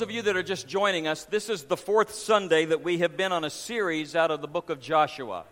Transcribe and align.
Those 0.00 0.08
of 0.08 0.14
you 0.14 0.22
that 0.22 0.36
are 0.38 0.42
just 0.42 0.66
joining 0.66 1.06
us, 1.06 1.26
this 1.26 1.50
is 1.50 1.64
the 1.64 1.76
fourth 1.76 2.14
Sunday 2.14 2.64
that 2.64 2.82
we 2.82 3.00
have 3.00 3.18
been 3.18 3.32
on 3.32 3.44
a 3.44 3.50
series 3.50 4.16
out 4.16 4.30
of 4.30 4.40
the 4.40 4.48
book 4.48 4.70
of 4.70 4.80
Joshua. 4.80 5.44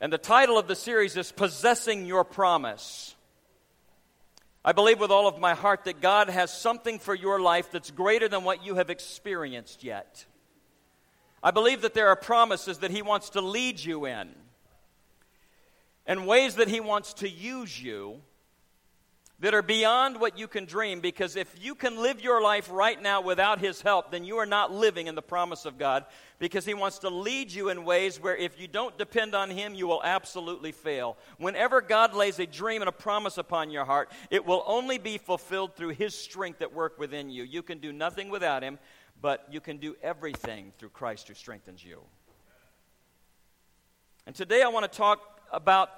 And 0.00 0.10
the 0.10 0.16
title 0.16 0.56
of 0.56 0.68
the 0.68 0.74
series 0.74 1.14
is 1.14 1.30
Possessing 1.30 2.06
Your 2.06 2.24
Promise. 2.24 3.14
I 4.64 4.72
believe 4.72 4.98
with 5.00 5.10
all 5.10 5.28
of 5.28 5.38
my 5.38 5.52
heart 5.52 5.84
that 5.84 6.00
God 6.00 6.30
has 6.30 6.50
something 6.50 6.98
for 6.98 7.14
your 7.14 7.38
life 7.38 7.70
that's 7.70 7.90
greater 7.90 8.26
than 8.26 8.42
what 8.42 8.64
you 8.64 8.76
have 8.76 8.88
experienced 8.88 9.84
yet. 9.84 10.24
I 11.42 11.50
believe 11.50 11.82
that 11.82 11.92
there 11.92 12.08
are 12.08 12.16
promises 12.16 12.78
that 12.78 12.90
He 12.90 13.02
wants 13.02 13.28
to 13.30 13.42
lead 13.42 13.78
you 13.80 14.06
in, 14.06 14.30
and 16.06 16.26
ways 16.26 16.54
that 16.54 16.68
He 16.68 16.80
wants 16.80 17.12
to 17.14 17.28
use 17.28 17.82
you 17.82 18.22
that 19.40 19.54
are 19.54 19.62
beyond 19.62 20.18
what 20.18 20.36
you 20.36 20.48
can 20.48 20.64
dream 20.64 21.00
because 21.00 21.36
if 21.36 21.54
you 21.60 21.74
can 21.74 22.02
live 22.02 22.20
your 22.20 22.42
life 22.42 22.68
right 22.72 23.00
now 23.00 23.20
without 23.20 23.60
His 23.60 23.80
help, 23.80 24.10
then 24.10 24.24
you 24.24 24.36
are 24.38 24.46
not 24.46 24.72
living 24.72 25.06
in 25.06 25.14
the 25.14 25.22
promise 25.22 25.64
of 25.64 25.78
God 25.78 26.04
because 26.40 26.64
He 26.64 26.74
wants 26.74 26.98
to 27.00 27.08
lead 27.08 27.52
you 27.52 27.68
in 27.68 27.84
ways 27.84 28.20
where 28.20 28.36
if 28.36 28.60
you 28.60 28.66
don't 28.66 28.98
depend 28.98 29.36
on 29.36 29.50
Him, 29.50 29.74
you 29.74 29.86
will 29.86 30.02
absolutely 30.02 30.72
fail. 30.72 31.16
Whenever 31.38 31.80
God 31.80 32.14
lays 32.14 32.40
a 32.40 32.46
dream 32.46 32.82
and 32.82 32.88
a 32.88 32.92
promise 32.92 33.38
upon 33.38 33.70
your 33.70 33.84
heart, 33.84 34.10
it 34.30 34.44
will 34.44 34.64
only 34.66 34.98
be 34.98 35.18
fulfilled 35.18 35.76
through 35.76 35.90
His 35.90 36.14
strength 36.14 36.60
at 36.60 36.74
work 36.74 36.98
within 36.98 37.30
you. 37.30 37.44
You 37.44 37.62
can 37.62 37.78
do 37.78 37.92
nothing 37.92 38.30
without 38.30 38.64
Him, 38.64 38.80
but 39.22 39.46
you 39.50 39.60
can 39.60 39.76
do 39.76 39.94
everything 40.02 40.72
through 40.78 40.90
Christ 40.90 41.28
who 41.28 41.34
strengthens 41.34 41.84
you. 41.84 42.00
And 44.26 44.34
today 44.34 44.62
I 44.62 44.68
want 44.68 44.90
to 44.90 44.96
talk 44.96 45.40
about 45.52 45.90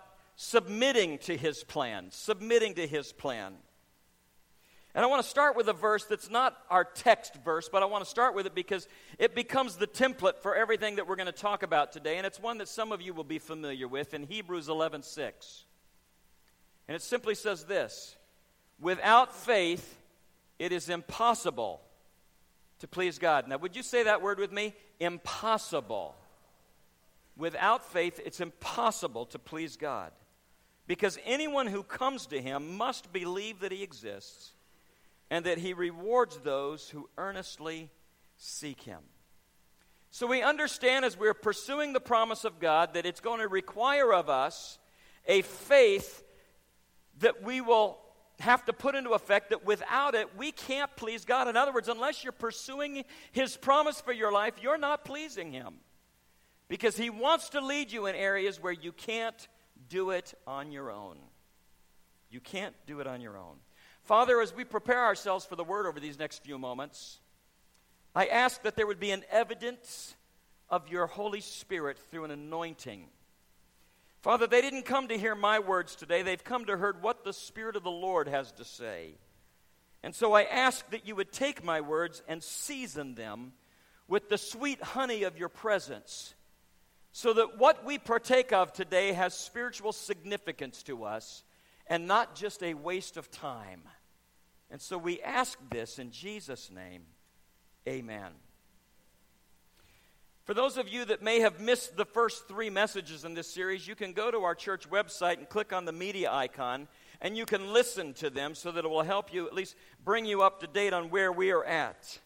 submitting 0.43 1.19
to 1.19 1.37
his 1.37 1.63
plan, 1.63 2.07
submitting 2.09 2.73
to 2.73 2.87
his 2.87 3.13
plan. 3.13 3.53
And 4.95 5.05
I 5.05 5.07
want 5.07 5.23
to 5.23 5.29
start 5.29 5.55
with 5.55 5.69
a 5.69 5.75
verse 5.75 6.07
that's 6.07 6.31
not 6.31 6.57
our 6.71 6.83
text 6.83 7.35
verse, 7.45 7.69
but 7.71 7.83
I 7.83 7.87
want 7.87 8.05
to 8.05 8.11
start 8.11 8.35
with 8.35 8.47
it 8.47 8.55
because 8.55 8.89
it 9.19 9.35
becomes 9.35 9.77
the 9.77 9.87
template 9.87 10.39
for 10.39 10.55
everything 10.55 10.97
that 10.97 11.07
we're 11.07 11.17
going 11.17 11.27
to 11.27 11.33
talk 11.33 11.63
about 11.63 11.93
today. 11.93 12.17
And 12.17 12.27
it's 12.27 12.41
one 12.41 12.57
that 12.57 12.69
some 12.69 12.91
of 12.91 13.03
you 13.03 13.13
will 13.13 13.23
be 13.23 13.39
familiar 13.39 13.87
with 13.87 14.15
in 14.15 14.23
Hebrews 14.23 14.71
11 14.71 15.03
6. 15.03 15.65
And 16.89 16.97
it 16.97 17.03
simply 17.03 17.35
says 17.35 17.65
this 17.65 18.17
Without 18.81 19.37
faith, 19.37 19.99
it 20.59 20.73
is 20.73 20.89
impossible 20.89 21.83
to 22.79 22.89
please 22.89 23.19
God. 23.19 23.47
Now, 23.47 23.59
would 23.59 23.77
you 23.77 23.83
say 23.83 24.05
that 24.05 24.23
word 24.23 24.39
with 24.39 24.53
me? 24.53 24.75
Impossible. 25.01 26.15
Without 27.37 27.93
faith, 27.93 28.19
it's 28.25 28.41
impossible 28.41 29.27
to 29.27 29.39
please 29.39 29.77
God. 29.77 30.13
Because 30.91 31.21
anyone 31.25 31.69
who 31.69 31.85
comes 31.85 32.27
to 32.27 32.43
him 32.43 32.77
must 32.77 33.13
believe 33.13 33.61
that 33.61 33.71
he 33.71 33.85
exists 33.85 34.51
and 35.31 35.47
that 35.47 35.59
he 35.59 35.73
rewards 35.73 36.39
those 36.39 36.89
who 36.89 37.09
earnestly 37.17 37.91
seek 38.37 38.83
him. 38.83 38.99
So 40.11 40.27
we 40.27 40.43
understand 40.43 41.05
as 41.05 41.17
we're 41.17 41.33
pursuing 41.33 41.93
the 41.93 42.01
promise 42.01 42.45
of 42.45 42.59
God 42.59 42.95
that 42.95 43.07
it's 43.07 43.21
going 43.21 43.39
to 43.39 43.47
require 43.47 44.13
of 44.13 44.29
us 44.29 44.81
a 45.29 45.43
faith 45.43 46.25
that 47.21 47.41
we 47.45 47.61
will 47.61 48.01
have 48.41 48.65
to 48.65 48.73
put 48.73 48.97
into 48.97 49.11
effect 49.11 49.51
that 49.51 49.65
without 49.65 50.17
it 50.17 50.37
we 50.37 50.51
can't 50.51 50.91
please 50.97 51.25
God. 51.25 51.47
In 51.47 51.57
other 51.57 51.73
words, 51.73 51.89
unless 51.89 52.25
you're 52.25 52.33
pursuing 52.33 53.05
his 53.31 53.57
promise 53.57 54.01
for 54.01 54.13
your 54.13 54.33
life, 54.33 54.55
you're 54.61 54.77
not 54.77 55.05
pleasing 55.05 55.53
him. 55.53 55.75
Because 56.67 56.97
he 56.97 57.11
wants 57.11 57.51
to 57.51 57.61
lead 57.61 57.93
you 57.93 58.07
in 58.07 58.17
areas 58.17 58.61
where 58.61 58.73
you 58.73 58.91
can't 58.91 59.47
do 59.89 60.11
it 60.11 60.35
on 60.47 60.73
your 60.73 60.91
own. 60.91 61.17
You 62.31 62.41
can't 62.41 62.75
do 62.87 63.01
it 63.01 63.07
on 63.07 63.21
your 63.21 63.37
own. 63.37 63.57
Father, 64.05 64.41
as 64.41 64.55
we 64.55 64.65
prepare 64.65 65.05
ourselves 65.05 65.45
for 65.45 65.57
the 65.57 65.65
word 65.65 65.87
over 65.87 66.01
these 66.01 66.19
next 66.19 66.43
few 66.43 66.59
moments, 66.59 67.21
I 68.15 68.27
ask 68.27 68.63
that 68.63 68.77
there 68.77 68.87
would 68.87 69.01
be 69.01 69.11
an 69.11 69.25
evidence 69.31 70.15
of 70.69 70.89
your 70.89 71.07
Holy 71.07 71.41
Spirit 71.41 71.99
through 72.11 72.25
an 72.25 72.31
anointing. 72.31 73.07
Father, 74.23 74.47
they 74.47 74.61
didn't 74.61 74.85
come 74.85 75.09
to 75.09 75.19
hear 75.19 75.35
my 75.35 75.59
words 75.59 75.97
today. 75.97 76.23
They've 76.23 76.43
come 76.43 76.67
to 76.67 76.77
hear 76.77 76.95
what 77.01 77.25
the 77.25 77.33
Spirit 77.33 77.77
of 77.77 77.83
the 77.83 77.91
Lord 77.91 78.29
has 78.29 78.53
to 78.53 78.65
say. 78.65 79.15
And 80.03 80.15
so 80.15 80.33
I 80.33 80.43
ask 80.43 80.89
that 80.91 81.07
you 81.07 81.15
would 81.17 81.33
take 81.33 81.65
my 81.65 81.81
words 81.81 82.23
and 82.29 82.43
season 82.43 83.15
them 83.15 83.53
with 84.09 84.29
the 84.29 84.39
sweet 84.39 84.83
honey 84.83 85.23
of 85.23 85.39
your 85.39 85.49
presence 85.49 86.35
so 87.13 87.33
that 87.33 87.59
what 87.59 87.85
we 87.85 87.99
partake 87.99 88.53
of 88.53 88.73
today 88.73 89.13
has 89.13 89.35
spiritual 89.35 89.93
significance 89.93 90.83
to 90.85 91.05
us 91.05 91.43
and 91.87 92.07
not 92.07 92.35
just 92.35 92.63
a 92.63 92.75
waste 92.75 93.17
of 93.17 93.31
time. 93.31 93.83
And 94.71 94.81
so 94.81 94.97
we 94.97 95.21
ask 95.21 95.59
this 95.71 95.99
in 95.99 96.13
Jesus' 96.13 96.71
name. 96.71 97.03
Amen. 97.89 98.31
For 100.45 100.55
those 100.55 100.79
of 100.79 100.89
you 100.89 101.05
that 101.05 101.23
may 101.23 101.41
have 101.41 101.61
missed 101.61 101.97
the 101.97 102.05
first 102.05 102.49
three 102.49 102.71
messages 102.71 103.25
in 103.25 103.35
this 103.35 103.53
series, 103.53 103.87
you 103.87 103.95
can 103.95 104.13
go 104.13 104.31
to 104.31 104.39
our 104.39 104.55
church 104.55 104.89
website 104.91 105.39
and 105.39 105.49
click 105.49 105.73
on 105.73 105.85
the 105.85 105.93
media 105.93 106.33
icon, 106.33 106.89
and 107.21 107.37
you 107.37 107.47
can 107.47 107.73
listen 107.73 108.15
to 108.15 108.31
them 108.31 108.55
so 108.55 108.73
that 108.73 108.85
it 108.85 108.91
will 108.91 109.03
help 109.03 109.33
you, 109.33 109.47
at 109.47 109.55
least 109.55 109.77
bring 110.05 110.25
you 110.25 110.43
up 110.43 110.61
to 110.61 110.67
date 110.67 110.93
on 110.93 111.11
where 111.11 111.31
we 111.31 111.53
are 111.53 111.65
at. 111.65 112.19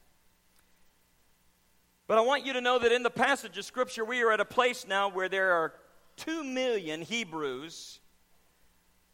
But 2.07 2.19
I 2.19 2.21
want 2.21 2.45
you 2.45 2.53
to 2.53 2.61
know 2.61 2.79
that 2.79 2.93
in 2.93 3.03
the 3.03 3.11
passage 3.11 3.57
of 3.57 3.65
Scripture, 3.65 4.05
we 4.05 4.23
are 4.23 4.31
at 4.31 4.41
a 4.41 4.45
place 4.45 4.87
now 4.87 5.09
where 5.09 5.29
there 5.29 5.53
are 5.53 5.73
two 6.17 6.45
million 6.45 7.03
Hebrews 7.03 8.01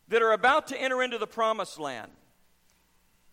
that 0.08 0.22
are 0.22 0.32
about 0.32 0.68
to 0.68 0.80
enter 0.80 1.02
into 1.02 1.18
the 1.18 1.26
promised 1.26 1.78
land. 1.78 2.10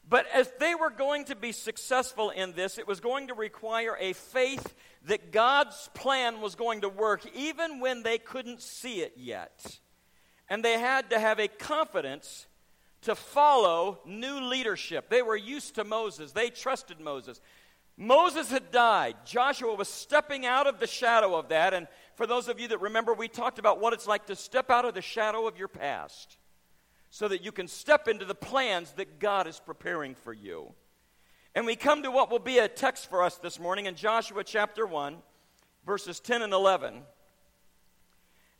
But 0.09 0.25
as 0.33 0.49
they 0.59 0.73
were 0.73 0.91
going 0.91 1.25
to 1.25 1.35
be 1.35 1.51
successful 1.51 2.29
in 2.29 2.53
this, 2.53 2.77
it 2.77 2.87
was 2.87 2.99
going 2.99 3.27
to 3.27 3.33
require 3.33 3.97
a 3.99 4.13
faith 4.13 4.73
that 5.05 5.31
God's 5.31 5.89
plan 5.93 6.39
was 6.39 6.55
going 6.55 6.81
to 6.81 6.89
work 6.89 7.25
even 7.35 7.79
when 7.79 8.03
they 8.03 8.17
couldn't 8.17 8.61
see 8.61 9.01
it 9.01 9.13
yet. 9.17 9.79
And 10.49 10.63
they 10.63 10.79
had 10.79 11.09
to 11.09 11.19
have 11.19 11.39
a 11.39 11.49
confidence 11.49 12.47
to 13.01 13.15
follow 13.15 13.99
new 14.05 14.39
leadership. 14.39 15.09
They 15.09 15.21
were 15.21 15.35
used 15.35 15.75
to 15.75 15.83
Moses, 15.83 16.31
they 16.31 16.49
trusted 16.51 16.99
Moses. 17.01 17.41
Moses 17.97 18.51
had 18.51 18.71
died. 18.71 19.15
Joshua 19.25 19.73
was 19.73 19.87
stepping 19.87 20.45
out 20.45 20.67
of 20.67 20.79
the 20.79 20.85
shadow 20.85 21.35
of 21.35 21.49
that. 21.49 21.73
And 21.73 21.87
for 22.15 22.27
those 22.27 22.47
of 22.47 22.59
you 22.59 22.67
that 22.67 22.79
remember, 22.79 23.13
we 23.13 23.27
talked 23.27 23.57
about 23.57 23.81
what 23.81 23.93
it's 23.93 24.07
like 24.07 24.27
to 24.27 24.35
step 24.35 24.69
out 24.69 24.85
of 24.85 24.93
the 24.93 25.01
shadow 25.01 25.47
of 25.47 25.57
your 25.57 25.67
past 25.67 26.37
so 27.09 27.27
that 27.27 27.43
you 27.43 27.51
can 27.51 27.67
step 27.67 28.07
into 28.07 28.23
the 28.25 28.35
plans 28.35 28.91
that 28.93 29.19
God 29.19 29.47
is 29.47 29.59
preparing 29.59 30.13
for 30.13 30.31
you. 30.31 30.73
And 31.55 31.65
we 31.65 31.75
come 31.75 32.03
to 32.03 32.11
what 32.11 32.29
will 32.29 32.37
be 32.37 32.59
a 32.59 32.67
text 32.67 33.09
for 33.09 33.23
us 33.23 33.37
this 33.37 33.59
morning 33.59 33.87
in 33.87 33.95
Joshua 33.95 34.43
chapter 34.43 34.85
1, 34.85 35.17
verses 35.85 36.19
10 36.19 36.43
and 36.43 36.53
11. 36.53 37.01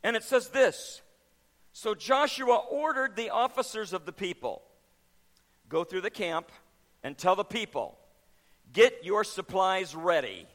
And 0.02 0.16
it 0.16 0.24
says 0.24 0.48
this 0.48 1.00
So 1.72 1.94
Joshua 1.94 2.56
ordered 2.56 3.14
the 3.14 3.30
officers 3.30 3.92
of 3.92 4.04
the 4.04 4.12
people 4.12 4.62
go 5.68 5.84
through 5.84 6.00
the 6.00 6.10
camp 6.10 6.50
and 7.04 7.16
tell 7.16 7.36
the 7.36 7.44
people, 7.44 7.96
Get 8.72 9.04
your 9.04 9.24
supplies 9.24 9.94
ready. 9.94 10.46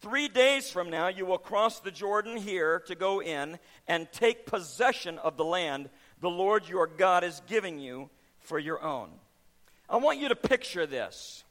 Three 0.00 0.28
days 0.28 0.70
from 0.70 0.90
now, 0.90 1.08
you 1.08 1.26
will 1.26 1.38
cross 1.38 1.80
the 1.80 1.90
Jordan 1.90 2.36
here 2.36 2.80
to 2.86 2.94
go 2.94 3.20
in 3.20 3.58
and 3.88 4.10
take 4.12 4.46
possession 4.46 5.18
of 5.18 5.36
the 5.36 5.44
land 5.44 5.90
the 6.20 6.30
Lord 6.30 6.68
your 6.68 6.86
God 6.86 7.24
is 7.24 7.42
giving 7.46 7.78
you 7.78 8.10
for 8.40 8.58
your 8.58 8.82
own. 8.82 9.10
I 9.88 9.96
want 9.96 10.20
you 10.20 10.28
to 10.28 10.36
picture 10.36 10.86
this. 10.86 11.44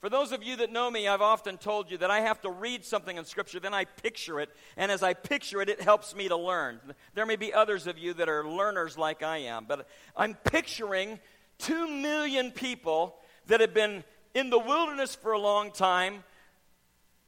For 0.00 0.08
those 0.08 0.32
of 0.32 0.42
you 0.42 0.56
that 0.56 0.72
know 0.72 0.90
me, 0.90 1.06
I've 1.06 1.22
often 1.22 1.58
told 1.58 1.88
you 1.88 1.98
that 1.98 2.10
I 2.10 2.20
have 2.20 2.40
to 2.40 2.50
read 2.50 2.84
something 2.84 3.16
in 3.16 3.24
Scripture, 3.24 3.60
then 3.60 3.74
I 3.74 3.84
picture 3.84 4.40
it, 4.40 4.50
and 4.76 4.90
as 4.90 5.00
I 5.00 5.14
picture 5.14 5.62
it, 5.62 5.68
it 5.68 5.80
helps 5.80 6.16
me 6.16 6.26
to 6.26 6.36
learn. 6.36 6.80
There 7.14 7.26
may 7.26 7.36
be 7.36 7.54
others 7.54 7.86
of 7.86 7.98
you 7.98 8.12
that 8.14 8.28
are 8.28 8.48
learners 8.48 8.98
like 8.98 9.22
I 9.22 9.38
am, 9.38 9.64
but 9.68 9.86
I'm 10.16 10.34
picturing 10.34 11.20
two 11.58 11.86
million 11.86 12.50
people 12.50 13.16
that 13.46 13.60
have 13.60 13.74
been 13.74 14.04
in 14.34 14.50
the 14.50 14.58
wilderness 14.58 15.14
for 15.14 15.32
a 15.32 15.38
long 15.38 15.70
time. 15.70 16.24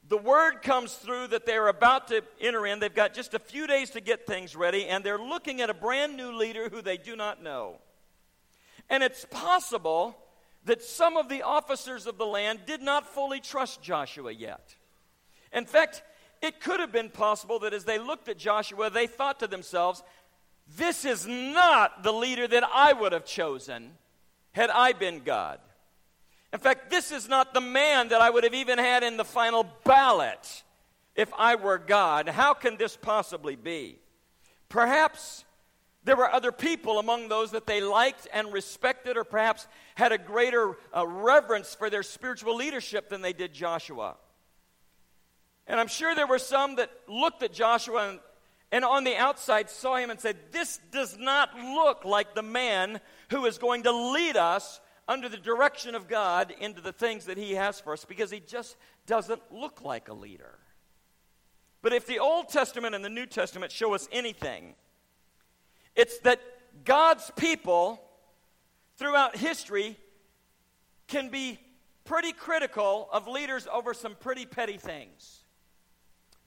The 0.07 0.17
word 0.17 0.61
comes 0.61 0.93
through 0.93 1.27
that 1.27 1.45
they're 1.45 1.67
about 1.67 2.09
to 2.09 2.23
enter 2.39 2.65
in. 2.67 2.79
They've 2.79 2.93
got 2.93 3.13
just 3.13 3.33
a 3.33 3.39
few 3.39 3.65
days 3.65 3.89
to 3.91 4.01
get 4.01 4.27
things 4.27 4.55
ready, 4.55 4.85
and 4.85 5.03
they're 5.03 5.17
looking 5.17 5.61
at 5.61 5.69
a 5.69 5.73
brand 5.73 6.15
new 6.15 6.31
leader 6.31 6.69
who 6.69 6.81
they 6.81 6.97
do 6.97 7.15
not 7.15 7.41
know. 7.41 7.79
And 8.89 9.01
it's 9.01 9.25
possible 9.25 10.15
that 10.65 10.83
some 10.83 11.17
of 11.17 11.29
the 11.29 11.41
officers 11.41 12.05
of 12.05 12.17
the 12.17 12.25
land 12.25 12.61
did 12.65 12.81
not 12.81 13.07
fully 13.07 13.39
trust 13.39 13.81
Joshua 13.81 14.31
yet. 14.31 14.75
In 15.53 15.65
fact, 15.65 16.03
it 16.41 16.59
could 16.59 16.79
have 16.79 16.91
been 16.91 17.09
possible 17.09 17.59
that 17.59 17.73
as 17.73 17.85
they 17.85 17.97
looked 17.97 18.29
at 18.29 18.37
Joshua, 18.37 18.89
they 18.89 19.07
thought 19.07 19.39
to 19.39 19.47
themselves, 19.47 20.03
This 20.77 21.05
is 21.05 21.25
not 21.25 22.03
the 22.03 22.13
leader 22.13 22.47
that 22.47 22.63
I 22.63 22.93
would 22.93 23.11
have 23.11 23.25
chosen 23.25 23.91
had 24.51 24.69
I 24.69 24.93
been 24.93 25.21
God. 25.23 25.59
In 26.53 26.59
fact, 26.59 26.89
this 26.89 27.11
is 27.11 27.27
not 27.27 27.53
the 27.53 27.61
man 27.61 28.09
that 28.09 28.21
I 28.21 28.29
would 28.29 28.43
have 28.43 28.53
even 28.53 28.77
had 28.77 29.03
in 29.03 29.17
the 29.17 29.25
final 29.25 29.67
ballot 29.83 30.63
if 31.15 31.31
I 31.37 31.55
were 31.55 31.77
God. 31.77 32.29
How 32.29 32.53
can 32.53 32.77
this 32.77 32.95
possibly 32.95 33.55
be? 33.55 33.99
Perhaps 34.69 35.45
There 36.05 36.15
were 36.15 36.31
other 36.31 36.51
people 36.51 36.99
among 36.99 37.29
those 37.29 37.51
that 37.51 37.65
they 37.65 37.81
liked 37.81 38.27
and 38.31 38.53
respected, 38.53 39.17
or 39.17 39.23
perhaps 39.23 39.67
had 39.95 40.11
a 40.11 40.19
greater 40.19 40.77
uh, 40.95 41.05
reverence 41.05 41.73
for 41.73 41.89
their 41.89 42.03
spiritual 42.03 42.55
leadership 42.55 43.09
than 43.09 43.23
they 43.23 43.33
did 43.33 43.53
Joshua. 43.53 44.15
And 45.65 45.79
I'm 45.79 45.87
sure 45.87 46.13
there 46.13 46.27
were 46.27 46.37
some 46.37 46.75
that 46.75 46.91
looked 47.07 47.41
at 47.41 47.51
Joshua 47.51 48.09
and, 48.09 48.19
and 48.71 48.85
on 48.85 49.03
the 49.03 49.15
outside 49.15 49.67
saw 49.71 49.95
him 49.95 50.11
and 50.11 50.19
said, 50.19 50.37
This 50.51 50.79
does 50.91 51.17
not 51.17 51.57
look 51.57 52.05
like 52.05 52.35
the 52.35 52.43
man 52.43 53.01
who 53.31 53.47
is 53.47 53.57
going 53.57 53.83
to 53.83 53.91
lead 53.91 54.37
us 54.37 54.79
under 55.07 55.29
the 55.29 55.37
direction 55.37 55.95
of 55.95 56.07
God 56.07 56.53
into 56.59 56.81
the 56.81 56.91
things 56.91 57.25
that 57.25 57.37
he 57.37 57.53
has 57.53 57.79
for 57.79 57.93
us 57.93 58.05
because 58.05 58.31
he 58.31 58.39
just 58.39 58.75
doesn't 59.05 59.41
look 59.51 59.83
like 59.83 60.09
a 60.09 60.13
leader. 60.13 60.57
But 61.81 61.93
if 61.93 62.07
the 62.07 62.19
Old 62.19 62.49
Testament 62.49 62.95
and 62.95 63.05
the 63.05 63.09
New 63.09 63.27
Testament 63.27 63.71
show 63.71 63.93
us 63.93 64.09
anything, 64.11 64.73
it's 65.95 66.17
that 66.19 66.41
God's 66.83 67.31
people 67.35 68.01
throughout 68.97 69.37
history 69.37 69.97
can 71.07 71.29
be 71.29 71.59
pretty 72.03 72.31
critical 72.31 73.07
of 73.11 73.27
leaders 73.27 73.67
over 73.71 73.93
some 73.93 74.15
pretty 74.15 74.45
petty 74.45 74.77
things. 74.77 75.41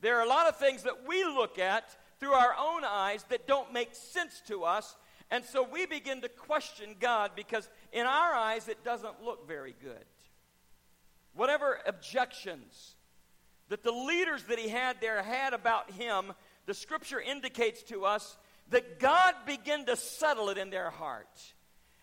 There 0.00 0.16
are 0.18 0.24
a 0.24 0.28
lot 0.28 0.48
of 0.48 0.56
things 0.56 0.82
that 0.84 1.06
we 1.06 1.24
look 1.24 1.58
at 1.58 1.96
through 2.20 2.32
our 2.32 2.54
own 2.58 2.84
eyes 2.84 3.24
that 3.28 3.46
don't 3.46 3.72
make 3.72 3.94
sense 3.94 4.42
to 4.46 4.64
us, 4.64 4.96
and 5.30 5.44
so 5.44 5.66
we 5.70 5.86
begin 5.86 6.22
to 6.22 6.28
question 6.28 6.96
God 6.98 7.32
because 7.36 7.68
in 7.92 8.06
our 8.06 8.34
eyes 8.34 8.68
it 8.68 8.82
doesn't 8.84 9.22
look 9.22 9.46
very 9.46 9.74
good. 9.82 10.04
Whatever 11.34 11.78
objections 11.86 12.96
that 13.68 13.82
the 13.82 13.92
leaders 13.92 14.42
that 14.44 14.58
he 14.58 14.68
had 14.68 15.00
there 15.00 15.22
had 15.22 15.52
about 15.52 15.90
him, 15.90 16.32
the 16.66 16.74
scripture 16.74 17.20
indicates 17.20 17.82
to 17.84 18.04
us 18.04 18.38
that 18.70 18.98
God 18.98 19.34
began 19.46 19.84
to 19.86 19.96
settle 19.96 20.48
it 20.48 20.58
in 20.58 20.70
their 20.70 20.90
heart. 20.90 21.54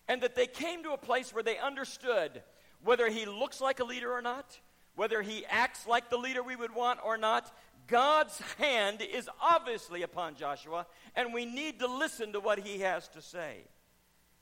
And 0.08 0.22
that 0.22 0.36
they 0.36 0.46
came 0.46 0.84
to 0.84 0.92
a 0.92 0.98
place 0.98 1.34
where 1.34 1.42
they 1.42 1.58
understood 1.58 2.42
whether 2.84 3.08
he 3.08 3.26
looks 3.26 3.60
like 3.60 3.80
a 3.80 3.84
leader 3.84 4.12
or 4.12 4.22
not, 4.22 4.58
whether 4.94 5.20
he 5.20 5.44
acts 5.46 5.86
like 5.86 6.10
the 6.10 6.16
leader 6.16 6.44
we 6.44 6.54
would 6.54 6.72
want 6.72 7.00
or 7.04 7.16
not, 7.16 7.52
God's 7.86 8.40
hand 8.58 9.00
is 9.00 9.28
obviously 9.40 10.02
upon 10.02 10.34
Joshua, 10.34 10.86
and 11.14 11.32
we 11.32 11.44
need 11.44 11.78
to 11.80 11.86
listen 11.86 12.32
to 12.32 12.40
what 12.40 12.60
he 12.60 12.80
has 12.80 13.08
to 13.08 13.22
say. 13.22 13.64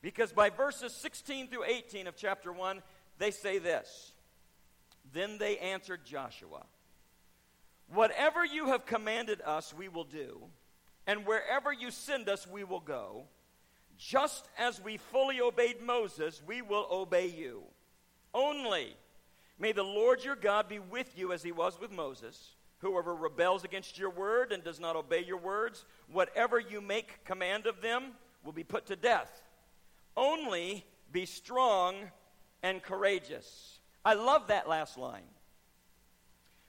Because 0.02 0.32
by 0.32 0.50
verses 0.50 0.92
16 0.94 1.48
through 1.48 1.64
18 1.64 2.06
of 2.06 2.16
chapter 2.16 2.52
1, 2.52 2.82
they 3.18 3.30
say 3.30 3.58
this 3.58 4.12
Then 5.12 5.38
they 5.38 5.58
answered 5.58 6.04
Joshua, 6.04 6.64
Whatever 7.92 8.44
you 8.44 8.66
have 8.68 8.86
commanded 8.86 9.40
us, 9.42 9.74
we 9.76 9.88
will 9.88 10.04
do 10.04 10.48
and 11.06 11.26
wherever 11.26 11.72
you 11.72 11.90
send 11.90 12.28
us, 12.28 12.46
we 12.46 12.64
will 12.64 12.80
go. 12.80 13.24
Just 13.98 14.48
as 14.58 14.82
we 14.82 14.96
fully 14.96 15.40
obeyed 15.40 15.80
Moses, 15.82 16.42
we 16.46 16.62
will 16.62 16.86
obey 16.90 17.26
you. 17.26 17.62
Only 18.32 18.96
may 19.58 19.72
the 19.72 19.84
Lord 19.84 20.24
your 20.24 20.36
God 20.36 20.68
be 20.68 20.78
with 20.78 21.16
you 21.16 21.32
as 21.32 21.42
he 21.42 21.52
was 21.52 21.78
with 21.78 21.92
Moses. 21.92 22.53
Whoever 22.84 23.14
rebels 23.14 23.64
against 23.64 23.98
your 23.98 24.10
word 24.10 24.52
and 24.52 24.62
does 24.62 24.78
not 24.78 24.94
obey 24.94 25.24
your 25.24 25.38
words, 25.38 25.86
whatever 26.12 26.60
you 26.60 26.82
make 26.82 27.24
command 27.24 27.66
of 27.66 27.80
them, 27.80 28.12
will 28.44 28.52
be 28.52 28.62
put 28.62 28.84
to 28.86 28.94
death. 28.94 29.42
Only 30.14 30.84
be 31.10 31.24
strong 31.24 31.94
and 32.62 32.82
courageous. 32.82 33.78
I 34.04 34.12
love 34.12 34.48
that 34.48 34.68
last 34.68 34.98
line. 34.98 35.22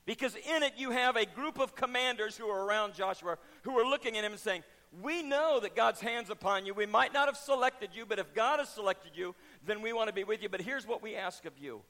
Because 0.06 0.36
in 0.36 0.64
it, 0.64 0.76
you 0.78 0.92
have 0.92 1.18
a 1.18 1.26
group 1.26 1.60
of 1.60 1.76
commanders 1.76 2.38
who 2.38 2.48
are 2.48 2.64
around 2.64 2.94
Joshua 2.94 3.38
who 3.64 3.78
are 3.78 3.86
looking 3.86 4.16
at 4.18 4.24
him 4.24 4.32
and 4.32 4.40
saying, 4.40 4.64
We 5.02 5.22
know 5.22 5.60
that 5.60 5.76
God's 5.76 6.00
hand's 6.00 6.30
upon 6.30 6.66
you. 6.66 6.74
We 6.74 6.86
might 6.86 7.12
not 7.12 7.28
have 7.28 7.36
selected 7.36 7.90
you, 7.94 8.06
but 8.06 8.20
if 8.20 8.34
God 8.34 8.60
has 8.60 8.70
selected 8.70 9.12
you, 9.16 9.36
then 9.66 9.82
we 9.82 9.92
want 9.92 10.08
to 10.08 10.14
be 10.14 10.24
with 10.24 10.42
you. 10.42 10.48
But 10.48 10.62
here's 10.62 10.88
what 10.88 11.04
we 11.04 11.18
ask 11.18 11.44
of 11.44 11.58
you 11.60 11.82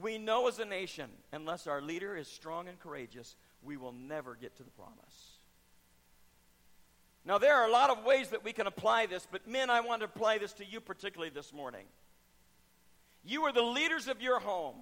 We 0.00 0.18
know 0.18 0.48
as 0.48 0.58
a 0.58 0.64
nation, 0.64 1.10
unless 1.30 1.68
our 1.68 1.80
leader 1.80 2.16
is 2.16 2.26
strong 2.26 2.66
and 2.66 2.80
courageous, 2.80 3.36
we 3.62 3.76
will 3.76 3.92
never 3.92 4.34
get 4.34 4.56
to 4.56 4.62
the 4.62 4.70
promise. 4.70 5.38
Now, 7.24 7.38
there 7.38 7.54
are 7.56 7.68
a 7.68 7.72
lot 7.72 7.90
of 7.90 8.04
ways 8.04 8.28
that 8.28 8.44
we 8.44 8.52
can 8.52 8.66
apply 8.66 9.06
this, 9.06 9.26
but 9.30 9.46
men, 9.46 9.68
I 9.68 9.80
want 9.80 10.00
to 10.00 10.06
apply 10.06 10.38
this 10.38 10.52
to 10.54 10.64
you 10.64 10.80
particularly 10.80 11.30
this 11.30 11.52
morning. 11.52 11.84
You 13.24 13.42
are 13.42 13.52
the 13.52 13.62
leaders 13.62 14.08
of 14.08 14.22
your 14.22 14.40
home. 14.40 14.76